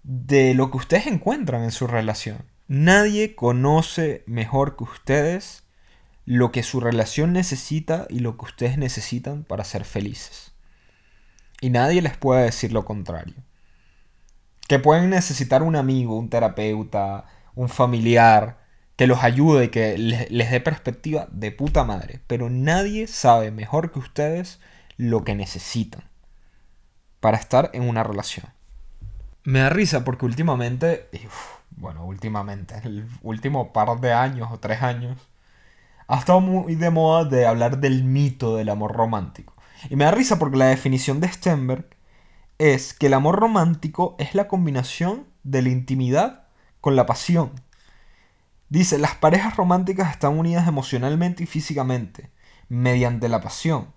de 0.03 0.55
lo 0.55 0.73
que 0.73 0.79
ustedes 0.79 1.07
encuentran 1.07 1.63
en 1.63 1.71
su 1.71 1.87
relación. 1.87 2.47
Nadie 2.67 3.37
conoce 3.37 4.25
mejor 4.27 4.77
que 4.77 4.83
ustedes 4.83 5.63
lo 6.25 6.51
que 6.51 6.65
su 6.65 6.81
relación 6.81 7.33
necesita 7.33 8.09
y 8.11 8.19
lo 8.19 8.37
que 8.37 8.47
ustedes 8.47 8.77
necesitan 8.77 9.45
para 9.45 9.63
ser 9.63 9.85
felices. 9.85 10.53
Y 11.61 11.71
nadie 11.71 12.03
les 12.03 12.17
puede 12.17 12.43
decir 12.43 12.73
lo 12.73 12.85
contrario. 12.85 13.37
Que 14.67 14.81
pueden 14.81 15.11
necesitar 15.11 15.63
un 15.63 15.77
amigo, 15.77 16.19
un 16.19 16.29
terapeuta, 16.29 17.27
un 17.55 17.69
familiar, 17.69 18.60
que 19.01 19.07
los 19.07 19.25
ayude 19.25 19.65
y 19.65 19.69
que 19.69 19.97
les, 19.97 20.51
dé 20.51 20.61
perspectiva 20.61 21.27
de 21.33 21.53
puta 21.53 21.85
madre. 21.85 22.21
Pero 22.27 22.51
nadie 22.51 23.07
sabe 23.07 23.51
mejor 23.51 23.93
que 23.93 23.99
ustedes 23.99 24.61
lo 24.99 25.25
que 25.25 25.35
necesitan 25.35 26.05
para 27.19 27.39
estar 27.39 27.71
en 27.73 27.89
una 27.89 28.03
relación. 28.03 28.45
Me 29.43 29.61
da 29.61 29.71
risa 29.71 30.05
porque 30.05 30.27
últimamente, 30.27 31.09
bueno, 31.71 32.05
últimamente, 32.05 32.75
el 32.85 33.09
último 33.23 33.73
par 33.73 33.99
de 34.03 34.13
años 34.13 34.51
o 34.53 34.59
tres 34.59 34.83
años, 34.83 35.17
ha 36.07 36.19
estado 36.19 36.43
muy 36.43 36.75
de 36.75 36.91
moda 36.91 37.25
de 37.25 37.47
hablar 37.47 37.79
del 37.79 38.05
mito 38.05 38.55
del 38.55 38.69
amor 38.69 38.93
romántico. 38.93 39.55
Y 39.89 39.97
me 39.97 40.05
da 40.05 40.11
risa 40.11 40.39
porque 40.39 40.59
la 40.59 40.67
definición 40.67 41.21
de 41.21 41.29
Stenberg 41.29 41.87
es 42.59 42.93
que 42.93 43.07
el 43.07 43.15
amor 43.15 43.41
romántico 43.41 44.15
es 44.19 44.35
la 44.35 44.47
combinación 44.47 45.25
de 45.43 45.63
la 45.63 45.71
intimidad 45.71 46.49
con 46.83 46.97
la 46.97 47.07
pasión. 47.07 47.53
Dice, 48.71 48.99
las 48.99 49.17
parejas 49.17 49.57
románticas 49.57 50.13
están 50.13 50.39
unidas 50.39 50.69
emocionalmente 50.69 51.43
y 51.43 51.47
físicamente, 51.47 52.31
mediante 52.69 53.29
la 53.29 53.41
pasión, 53.41 53.93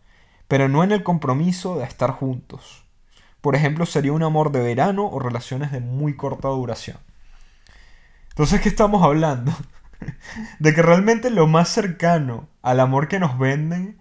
pero 0.47 0.67
no 0.67 0.83
en 0.83 0.91
el 0.91 1.03
compromiso 1.03 1.77
de 1.77 1.85
estar 1.85 2.09
juntos. 2.09 2.83
Por 3.39 3.55
ejemplo, 3.55 3.85
sería 3.85 4.13
un 4.13 4.23
amor 4.23 4.51
de 4.51 4.61
verano 4.61 5.05
o 5.05 5.19
relaciones 5.19 5.71
de 5.71 5.79
muy 5.79 6.15
corta 6.15 6.47
duración. 6.47 6.97
Entonces, 8.29 8.61
¿qué 8.61 8.69
estamos 8.69 9.03
hablando? 9.03 9.53
de 10.59 10.73
que 10.73 10.81
realmente 10.81 11.29
lo 11.29 11.45
más 11.45 11.69
cercano 11.69 12.47
al 12.63 12.79
amor 12.79 13.07
que 13.07 13.19
nos 13.19 13.37
venden 13.37 13.99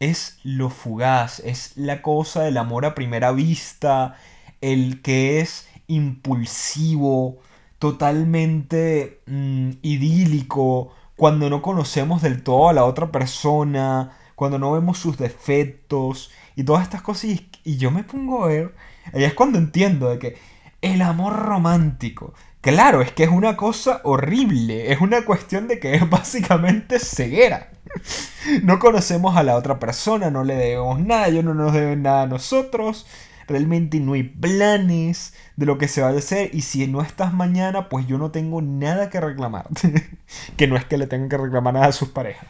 es 0.00 0.38
lo 0.42 0.68
fugaz, 0.68 1.40
es 1.40 1.78
la 1.78 2.02
cosa 2.02 2.42
del 2.42 2.58
amor 2.58 2.84
a 2.84 2.94
primera 2.94 3.32
vista, 3.32 4.16
el 4.60 5.00
que 5.00 5.40
es 5.40 5.66
impulsivo, 5.86 7.38
totalmente 7.80 9.22
mm, 9.26 9.70
idílico, 9.82 10.92
cuando 11.16 11.50
no 11.50 11.62
conocemos 11.62 12.22
del 12.22 12.42
todo 12.42 12.68
a 12.68 12.72
la 12.74 12.84
otra 12.84 13.10
persona, 13.10 14.12
cuando 14.36 14.58
no 14.58 14.72
vemos 14.72 14.98
sus 14.98 15.16
defectos 15.18 16.30
y 16.56 16.64
todas 16.64 16.82
estas 16.82 17.02
cosas. 17.02 17.24
Y, 17.64 17.76
yo 17.78 17.90
me 17.90 18.04
pongo 18.04 18.44
a 18.44 18.48
ver, 18.48 18.74
ahí 19.14 19.24
es 19.24 19.34
cuando 19.34 19.58
entiendo 19.58 20.10
de 20.10 20.18
que 20.18 20.38
el 20.82 21.00
amor 21.02 21.34
romántico, 21.36 22.34
claro, 22.60 23.00
es 23.00 23.12
que 23.12 23.24
es 23.24 23.30
una 23.30 23.56
cosa 23.56 24.02
horrible, 24.04 24.92
es 24.92 25.00
una 25.00 25.24
cuestión 25.24 25.66
de 25.66 25.80
que 25.80 25.94
es 25.94 26.08
básicamente 26.10 26.98
ceguera. 27.00 27.70
No 28.62 28.78
conocemos 28.78 29.36
a 29.36 29.42
la 29.42 29.56
otra 29.56 29.78
persona, 29.78 30.30
no 30.30 30.44
le 30.44 30.54
debemos 30.54 31.00
nada, 31.00 31.28
ellos 31.28 31.44
no 31.44 31.54
nos 31.54 31.72
deben 31.72 32.02
nada 32.02 32.22
a 32.22 32.26
nosotros, 32.26 33.06
realmente 33.50 34.00
no 34.00 34.14
hay 34.14 34.22
planes 34.22 35.34
de 35.56 35.66
lo 35.66 35.76
que 35.76 35.88
se 35.88 36.00
va 36.00 36.08
a 36.08 36.16
hacer 36.16 36.50
y 36.54 36.62
si 36.62 36.86
no 36.86 37.02
estás 37.02 37.34
mañana, 37.34 37.88
pues 37.88 38.06
yo 38.06 38.16
no 38.16 38.30
tengo 38.30 38.62
nada 38.62 39.10
que 39.10 39.20
reclamar. 39.20 39.68
que 40.56 40.66
no 40.66 40.76
es 40.76 40.84
que 40.84 40.96
le 40.96 41.06
tengan 41.06 41.28
que 41.28 41.36
reclamar 41.36 41.74
nada 41.74 41.86
a 41.86 41.92
sus 41.92 42.08
parejas, 42.08 42.48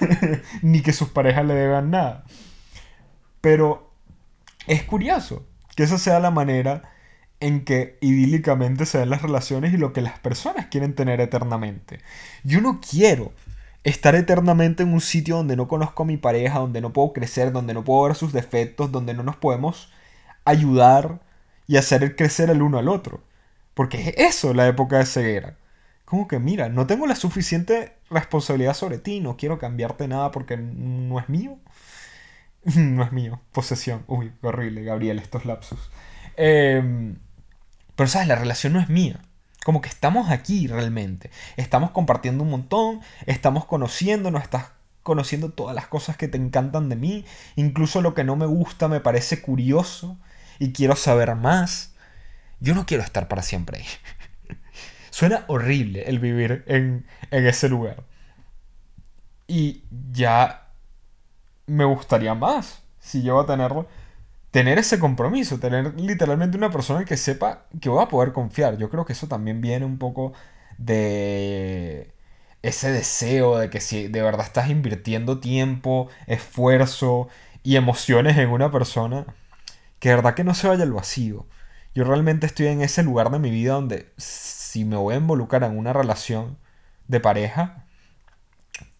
ni 0.62 0.82
que 0.82 0.92
sus 0.92 1.08
parejas 1.08 1.46
le 1.46 1.54
deban 1.54 1.90
nada. 1.90 2.24
Pero 3.40 3.92
es 4.66 4.82
curioso 4.82 5.46
que 5.76 5.84
esa 5.84 5.98
sea 5.98 6.20
la 6.20 6.30
manera 6.30 6.90
en 7.38 7.64
que 7.64 7.96
idílicamente 8.02 8.84
se 8.84 8.98
ven 8.98 9.08
las 9.08 9.22
relaciones 9.22 9.72
y 9.72 9.78
lo 9.78 9.92
que 9.92 10.02
las 10.02 10.18
personas 10.18 10.66
quieren 10.66 10.94
tener 10.94 11.20
eternamente. 11.20 12.00
Yo 12.44 12.60
no 12.60 12.80
quiero 12.80 13.32
estar 13.84 14.14
eternamente 14.14 14.82
en 14.82 14.92
un 14.92 15.00
sitio 15.00 15.36
donde 15.36 15.56
no 15.56 15.68
conozco 15.68 16.02
a 16.02 16.06
mi 16.06 16.18
pareja, 16.18 16.58
donde 16.58 16.82
no 16.82 16.92
puedo 16.92 17.12
crecer, 17.14 17.52
donde 17.52 17.72
no 17.72 17.84
puedo 17.84 18.02
ver 18.02 18.14
sus 18.14 18.32
defectos, 18.32 18.92
donde 18.92 19.14
no 19.14 19.22
nos 19.22 19.36
podemos 19.36 19.90
ayudar 20.44 21.20
y 21.66 21.76
hacer 21.76 22.16
crecer 22.16 22.50
el 22.50 22.62
uno 22.62 22.78
al 22.78 22.88
otro. 22.88 23.22
Porque 23.74 24.00
es 24.00 24.14
eso 24.16 24.54
la 24.54 24.66
época 24.66 24.98
de 24.98 25.06
ceguera. 25.06 25.56
Como 26.04 26.26
que, 26.26 26.38
mira, 26.38 26.68
no 26.68 26.86
tengo 26.86 27.06
la 27.06 27.14
suficiente 27.14 27.96
responsabilidad 28.10 28.74
sobre 28.74 28.98
ti, 28.98 29.20
no 29.20 29.36
quiero 29.36 29.58
cambiarte 29.58 30.08
nada 30.08 30.32
porque 30.32 30.56
no 30.56 31.20
es 31.20 31.28
mío. 31.28 31.58
no 32.76 33.04
es 33.04 33.12
mío, 33.12 33.40
posesión. 33.52 34.04
Uy, 34.06 34.32
horrible, 34.42 34.82
Gabriel, 34.82 35.18
estos 35.18 35.44
lapsos. 35.44 35.90
Em, 36.36 37.18
pero, 37.96 38.08
¿sabes? 38.08 38.28
La 38.28 38.34
relación 38.34 38.72
no 38.72 38.80
es 38.80 38.88
mía. 38.88 39.20
Como 39.64 39.80
que 39.80 39.88
estamos 39.88 40.30
aquí 40.30 40.66
realmente. 40.66 41.30
Estamos 41.56 41.90
compartiendo 41.92 42.44
un 42.44 42.50
montón, 42.50 43.00
estamos 43.26 43.66
conociéndonos, 43.66 44.42
estás 44.42 44.72
conociendo 45.02 45.50
todas 45.50 45.74
las 45.74 45.86
cosas 45.86 46.16
que 46.16 46.28
te 46.28 46.38
encantan 46.38 46.88
de 46.88 46.96
mí, 46.96 47.24
incluso 47.56 48.02
lo 48.02 48.14
que 48.14 48.24
no 48.24 48.36
me 48.36 48.46
gusta 48.46 48.88
me 48.88 49.00
parece 49.00 49.40
curioso 49.40 50.18
y 50.60 50.72
quiero 50.72 50.94
saber 50.94 51.34
más. 51.34 51.94
Yo 52.60 52.74
no 52.76 52.86
quiero 52.86 53.02
estar 53.02 53.26
para 53.26 53.42
siempre 53.42 53.78
ahí. 53.78 54.56
Suena 55.10 55.44
horrible 55.48 56.04
el 56.08 56.20
vivir 56.20 56.62
en, 56.68 57.06
ese 57.32 57.68
lugar. 57.68 58.04
Y 59.48 59.82
ya 60.12 60.68
me 61.66 61.84
gustaría 61.84 62.34
más 62.34 62.82
si 63.00 63.22
yo 63.22 63.42
voy 63.42 63.46
a. 63.48 63.86
Tener 64.50 64.78
ese 64.78 64.98
compromiso, 64.98 65.60
tener 65.60 65.94
literalmente 65.98 66.56
una 66.58 66.70
persona 66.70 67.04
que 67.04 67.16
sepa 67.16 67.66
que 67.80 67.88
voy 67.88 68.02
a 68.02 68.08
poder 68.08 68.32
confiar. 68.32 68.76
Yo 68.78 68.90
creo 68.90 69.04
que 69.04 69.12
eso 69.12 69.28
también 69.28 69.60
viene 69.60 69.86
un 69.86 69.96
poco 69.96 70.32
de 70.76 72.12
ese 72.62 72.90
deseo 72.90 73.58
de 73.58 73.70
que 73.70 73.80
si 73.80 74.08
de 74.08 74.22
verdad 74.22 74.44
estás 74.44 74.68
invirtiendo 74.68 75.38
tiempo, 75.38 76.08
esfuerzo 76.26 77.28
y 77.62 77.76
emociones 77.76 78.38
en 78.38 78.50
una 78.50 78.72
persona, 78.72 79.24
que 80.00 80.08
verdad 80.08 80.34
que 80.34 80.44
no 80.44 80.54
se 80.54 80.66
vaya 80.66 80.82
al 80.82 80.92
vacío. 80.92 81.46
Yo 81.94 82.04
realmente 82.04 82.46
estoy 82.46 82.66
en 82.68 82.82
ese 82.82 83.02
lugar 83.02 83.30
de 83.30 83.38
mi 83.38 83.50
vida 83.50 83.74
donde 83.74 84.12
si 84.16 84.84
me 84.84 84.96
voy 84.96 85.14
a 85.14 85.18
involucrar 85.18 85.62
en 85.64 85.78
una 85.78 85.92
relación 85.92 86.58
de 87.08 87.20
pareja, 87.20 87.84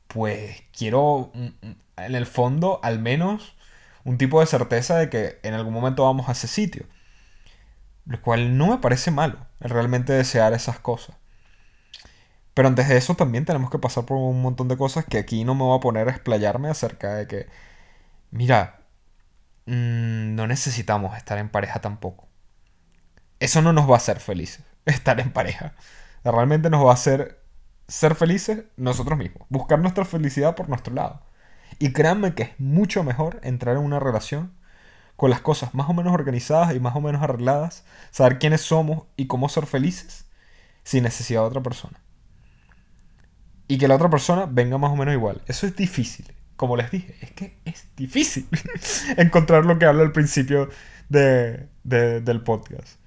pues 0.08 0.62
quiero 0.76 1.32
en 1.34 2.14
el 2.14 2.26
fondo 2.26 2.80
al 2.82 2.98
menos 2.98 3.56
un 4.04 4.18
tipo 4.18 4.40
de 4.40 4.46
certeza 4.46 4.96
de 4.98 5.08
que 5.10 5.38
en 5.42 5.54
algún 5.54 5.72
momento 5.72 6.04
vamos 6.04 6.28
a 6.28 6.32
ese 6.32 6.48
sitio. 6.48 6.84
Lo 8.06 8.20
cual 8.20 8.56
no 8.58 8.68
me 8.68 8.78
parece 8.78 9.10
malo, 9.10 9.38
el 9.60 9.70
realmente 9.70 10.12
desear 10.12 10.52
esas 10.52 10.80
cosas. 10.80 11.16
Pero 12.54 12.68
antes 12.68 12.88
de 12.88 12.96
eso 12.96 13.14
también 13.14 13.44
tenemos 13.44 13.70
que 13.70 13.78
pasar 13.78 14.04
por 14.04 14.18
un 14.18 14.42
montón 14.42 14.68
de 14.68 14.76
cosas 14.76 15.04
que 15.06 15.18
aquí 15.18 15.44
no 15.44 15.54
me 15.54 15.62
voy 15.62 15.78
a 15.78 15.80
poner 15.80 16.08
a 16.08 16.10
explayarme 16.12 16.68
acerca 16.68 17.14
de 17.14 17.26
que, 17.26 17.46
mira, 18.30 18.79
Mm, 18.79 18.79
no 20.40 20.46
necesitamos 20.46 21.16
estar 21.16 21.36
en 21.38 21.50
pareja 21.50 21.80
tampoco. 21.80 22.26
Eso 23.40 23.60
no 23.60 23.72
nos 23.72 23.88
va 23.88 23.94
a 23.94 23.98
hacer 23.98 24.20
felices, 24.20 24.64
estar 24.86 25.20
en 25.20 25.32
pareja. 25.32 25.74
Realmente 26.24 26.70
nos 26.70 26.84
va 26.84 26.90
a 26.90 26.94
hacer 26.94 27.44
ser 27.88 28.14
felices 28.14 28.64
nosotros 28.76 29.18
mismos, 29.18 29.46
buscar 29.48 29.80
nuestra 29.80 30.04
felicidad 30.04 30.54
por 30.54 30.68
nuestro 30.68 30.94
lado. 30.94 31.22
Y 31.78 31.92
créanme 31.92 32.34
que 32.34 32.44
es 32.44 32.60
mucho 32.60 33.04
mejor 33.04 33.40
entrar 33.42 33.76
en 33.76 33.82
una 33.82 34.00
relación 34.00 34.52
con 35.16 35.28
las 35.28 35.40
cosas 35.40 35.74
más 35.74 35.88
o 35.90 35.92
menos 35.92 36.14
organizadas 36.14 36.74
y 36.74 36.80
más 36.80 36.96
o 36.96 37.00
menos 37.00 37.22
arregladas, 37.22 37.84
saber 38.10 38.38
quiénes 38.38 38.62
somos 38.62 39.04
y 39.16 39.26
cómo 39.26 39.48
ser 39.48 39.66
felices 39.66 40.26
sin 40.84 41.02
necesidad 41.02 41.42
de 41.42 41.48
otra 41.48 41.62
persona. 41.62 42.00
Y 43.68 43.76
que 43.76 43.88
la 43.88 43.96
otra 43.96 44.08
persona 44.08 44.46
venga 44.50 44.78
más 44.78 44.90
o 44.90 44.96
menos 44.96 45.12
igual. 45.12 45.42
Eso 45.46 45.66
es 45.66 45.76
difícil 45.76 46.32
como 46.60 46.76
les 46.76 46.90
dije, 46.90 47.14
es 47.22 47.30
que 47.30 47.56
es 47.64 47.86
difícil 47.96 48.46
encontrar 49.16 49.64
lo 49.64 49.78
que 49.78 49.86
habla 49.86 50.02
al 50.02 50.12
principio 50.12 50.68
del 51.08 52.42
podcast. 52.44 52.98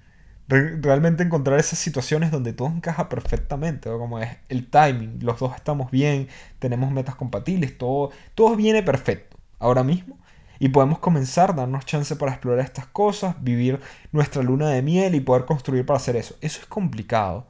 realmente 0.48 1.22
encontrar 1.22 1.60
esas 1.60 1.78
situaciones 1.78 2.32
donde 2.32 2.54
todo 2.54 2.70
encaja 2.70 3.10
perfectamente, 3.10 3.92
como 3.92 4.18
es 4.18 4.38
el 4.50 4.72
timing, 4.72 5.20
los 5.22 5.38
dos 5.38 5.56
estamos 5.56 5.92
bien, 5.92 6.30
tenemos 6.58 6.90
metas 6.90 7.14
compatibles, 7.14 7.78
todo, 7.78 8.10
todo 8.34 8.56
viene 8.56 8.82
perfecto 8.82 9.38
ahora 9.60 9.84
mismo 9.84 10.18
y 10.58 10.70
podemos 10.70 10.98
comenzar, 10.98 11.56
darnos 11.56 11.86
chance 11.86 12.16
para 12.16 12.32
explorar 12.32 12.66
estas 12.66 12.88
cosas, 12.88 13.36
vivir 13.44 13.80
nuestra 14.12 14.42
luna 14.42 14.72
de 14.72 14.82
miel 14.82 15.14
y 15.14 15.20
poder 15.20 15.46
construir 15.46 15.86
para 15.86 15.98
hacer 15.98 16.16
eso. 16.16 16.36
Eso 16.42 16.60
es 16.60 16.66
complicado. 16.66 17.46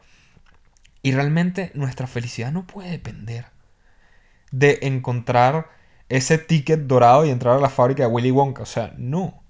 Y 1.02 1.14
realmente 1.14 1.72
nuestra 1.76 2.08
felicidad 2.08 2.52
no 2.52 2.68
puede 2.68 2.90
depender 2.90 3.46
de 4.52 4.80
encontrar 4.82 5.83
ese 6.14 6.38
ticket 6.38 6.82
dorado 6.82 7.26
y 7.26 7.32
entrar 7.32 7.58
a 7.58 7.62
la 7.62 7.70
fábrica 7.70 8.04
de 8.04 8.10
Willy 8.10 8.30
Wonka. 8.30 8.62
O 8.62 8.68
sea, 8.68 8.94
no. 8.98 9.44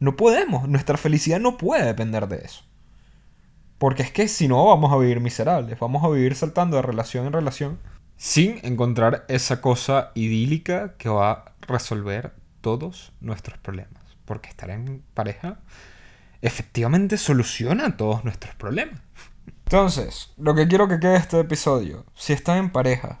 No 0.00 0.16
podemos. 0.16 0.68
Nuestra 0.68 0.98
felicidad 0.98 1.40
no 1.40 1.56
puede 1.56 1.86
depender 1.86 2.28
de 2.28 2.44
eso. 2.44 2.62
Porque 3.78 4.02
es 4.02 4.12
que 4.12 4.28
si 4.28 4.46
no 4.46 4.66
vamos 4.66 4.92
a 4.92 4.98
vivir 4.98 5.20
miserables. 5.20 5.78
Vamos 5.78 6.04
a 6.04 6.08
vivir 6.08 6.34
saltando 6.34 6.76
de 6.76 6.82
relación 6.82 7.26
en 7.26 7.32
relación 7.32 7.78
sin 8.18 8.60
encontrar 8.64 9.24
esa 9.28 9.62
cosa 9.62 10.12
idílica 10.14 10.94
que 10.98 11.08
va 11.08 11.30
a 11.30 11.44
resolver 11.62 12.34
todos 12.60 13.12
nuestros 13.22 13.56
problemas. 13.56 14.02
Porque 14.26 14.50
estar 14.50 14.68
en 14.68 15.02
pareja 15.14 15.60
efectivamente 16.42 17.16
soluciona 17.16 17.96
todos 17.96 18.24
nuestros 18.24 18.54
problemas. 18.56 19.00
Entonces, 19.64 20.34
lo 20.36 20.54
que 20.54 20.68
quiero 20.68 20.86
que 20.86 21.00
quede 21.00 21.16
este 21.16 21.40
episodio, 21.40 22.04
si 22.14 22.34
están 22.34 22.58
en 22.58 22.70
pareja, 22.70 23.20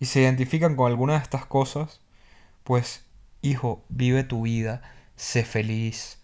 y 0.00 0.06
se 0.06 0.20
identifican 0.20 0.76
con 0.76 0.86
alguna 0.90 1.14
de 1.14 1.20
estas 1.20 1.46
cosas, 1.46 2.00
pues, 2.64 3.04
hijo, 3.42 3.84
vive 3.88 4.24
tu 4.24 4.42
vida, 4.42 4.82
sé 5.16 5.44
feliz 5.44 6.20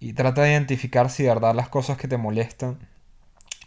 y 0.00 0.12
trata 0.12 0.42
de 0.42 0.50
identificar 0.52 1.10
si 1.10 1.22
de 1.22 1.30
verdad 1.30 1.54
las 1.54 1.68
cosas 1.68 1.96
que 1.96 2.08
te 2.08 2.18
molestan 2.18 2.78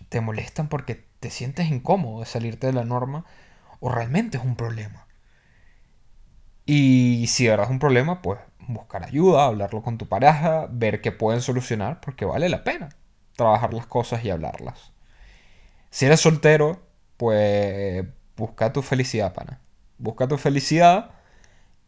te 0.10 0.22
molestan 0.22 0.68
porque 0.68 1.06
te 1.20 1.30
sientes 1.30 1.70
incómodo 1.70 2.20
de 2.22 2.26
salirte 2.26 2.68
de 2.68 2.74
la 2.74 2.84
norma 2.84 3.26
o 3.80 3.90
realmente 3.90 4.38
es 4.38 4.44
un 4.44 4.56
problema. 4.56 5.06
Y 6.66 7.26
si 7.28 7.46
de 7.46 7.52
verdad 7.52 7.68
es 7.68 7.72
un 7.72 7.80
problema, 7.80 8.22
pues 8.22 8.40
buscar 8.68 9.04
ayuda, 9.04 9.46
hablarlo 9.46 9.82
con 9.82 9.98
tu 9.98 10.08
pareja, 10.08 10.68
ver 10.72 11.02
qué 11.02 11.12
pueden 11.12 11.42
solucionar, 11.42 12.00
porque 12.02 12.26
vale 12.26 12.50
la 12.50 12.64
pena 12.64 12.90
trabajar 13.36 13.74
las 13.74 13.88
cosas 13.88 14.24
y 14.24 14.30
hablarlas. 14.30 14.92
Si 15.90 16.06
eres 16.06 16.20
soltero, 16.20 16.82
pues 17.18 18.06
busca 18.40 18.74
tu 18.74 18.82
felicidad, 18.82 19.34
pana. 19.34 19.60
Busca 20.00 20.28
tu 20.28 20.38
felicidad 20.38 21.12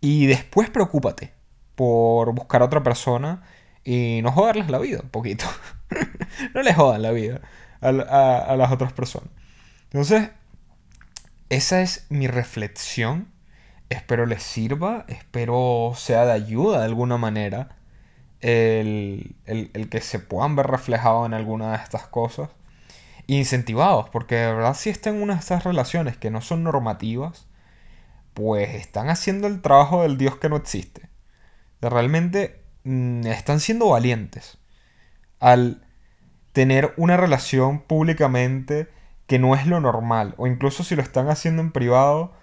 y 0.02 0.28
después 0.28 0.70
preocúpate 0.70 1.34
por 1.76 2.34
buscar 2.34 2.62
a 2.62 2.66
otra 2.66 2.84
persona 2.84 3.42
y 3.84 4.20
no 4.22 4.32
joderles 4.32 4.70
la 4.70 4.78
vida 4.78 5.00
un 5.02 5.10
poquito. 5.10 5.46
no 6.54 6.62
les 6.62 6.76
jodan 6.76 7.02
la 7.02 7.12
vida 7.12 7.42
a, 7.80 8.56
las 8.56 8.72
otras 8.72 8.94
personas. 8.94 9.30
Entonces, 9.86 10.30
esa 11.50 11.82
es 11.82 12.06
mi 12.10 12.28
reflexión. 12.28 13.32
Espero 13.90 14.26
les 14.26 14.44
sirva, 14.44 15.06
espero 15.08 15.94
sea 15.96 16.26
de 16.26 16.32
ayuda 16.34 16.80
de 16.80 16.86
alguna 16.86 17.18
manera 17.18 17.76
el, 18.40 19.36
el, 19.46 19.90
que 19.90 20.00
se 20.00 20.20
puedan 20.20 20.56
ver 20.56 20.68
reflejados 20.68 21.26
en 21.26 21.34
alguna 21.34 21.72
de 21.72 21.84
estas 21.84 22.08
cosas. 22.08 22.50
Incentivados, 23.34 24.10
porque 24.10 24.36
de 24.36 24.54
verdad 24.54 24.74
si 24.76 24.90
están 24.90 25.16
en 25.16 25.22
una 25.22 25.36
de 25.36 25.40
estas 25.40 25.64
relaciones 25.64 26.18
que 26.18 26.30
no 26.30 26.42
son 26.42 26.64
normativas, 26.64 27.48
pues 28.34 28.76
están 28.76 29.10
haciendo 29.10 29.48
el 29.48 29.62
trabajo 29.62 30.02
del 30.02 30.18
Dios 30.18 30.36
que 30.36 30.50
no 30.50 30.58
existe. 30.58 31.10
Realmente 31.80 32.62
mm, 32.84 33.26
están 33.28 33.62
siendo 33.62 33.88
valientes 33.88 34.58
al 35.40 35.88
tener 36.52 36.94
una 36.98 37.16
relación 37.16 37.80
públicamente 37.80 38.90
que 39.28 39.40
no 39.40 39.56
es 39.56 39.66
lo 39.66 39.80
normal, 39.80 40.36
o 40.38 40.46
incluso 40.46 40.84
si 40.84 40.98
lo 40.98 41.02
están 41.02 41.30
haciendo 41.30 41.62
en 41.62 41.72
privado, 41.72 42.34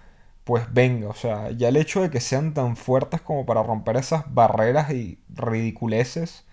pues 0.44 0.72
venga, 0.72 1.08
o 1.08 1.14
sea, 1.14 1.50
ya 1.50 1.68
el 1.68 1.76
hecho 1.76 2.00
de 2.00 2.08
que 2.08 2.20
sean 2.20 2.54
tan 2.54 2.76
fuertes 2.76 3.20
como 3.20 3.44
para 3.44 3.62
romper 3.62 3.98
esas 3.98 4.24
barreras 4.32 4.90
y 4.92 5.20
ridiculeces 5.28 6.46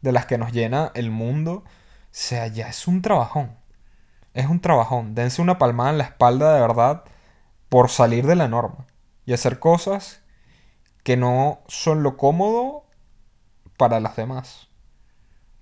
de 0.00 0.12
las 0.12 0.24
que 0.24 0.38
nos 0.38 0.52
llena 0.52 0.92
el 0.94 1.10
mundo, 1.10 1.64
o 1.64 1.64
sea, 2.10 2.46
ya 2.46 2.68
es 2.70 2.88
un 2.88 3.02
trabajón. 3.02 3.65
Es 4.36 4.46
un 4.46 4.60
trabajón. 4.60 5.14
Dense 5.14 5.40
una 5.40 5.56
palmada 5.56 5.90
en 5.90 5.98
la 5.98 6.04
espalda 6.04 6.54
de 6.54 6.60
verdad 6.60 7.04
por 7.70 7.88
salir 7.88 8.26
de 8.26 8.36
la 8.36 8.48
norma 8.48 8.86
y 9.24 9.32
hacer 9.32 9.58
cosas 9.58 10.20
que 11.02 11.16
no 11.16 11.60
son 11.68 12.02
lo 12.02 12.18
cómodo 12.18 12.84
para 13.78 13.98
las 13.98 14.14
demás. 14.14 14.68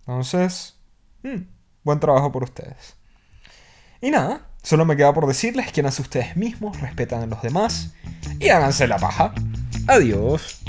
Entonces, 0.00 0.76
hmm, 1.22 1.42
buen 1.84 2.00
trabajo 2.00 2.32
por 2.32 2.42
ustedes. 2.42 2.96
Y 4.00 4.10
nada, 4.10 4.48
solo 4.64 4.84
me 4.84 4.96
queda 4.96 5.14
por 5.14 5.28
decirles 5.28 5.70
que 5.70 5.80
ustedes 5.80 6.36
mismos, 6.36 6.80
respetan 6.80 7.22
a 7.22 7.26
los 7.26 7.42
demás 7.42 7.94
y 8.40 8.48
háganse 8.48 8.88
la 8.88 8.98
paja. 8.98 9.32
Adiós. 9.86 10.64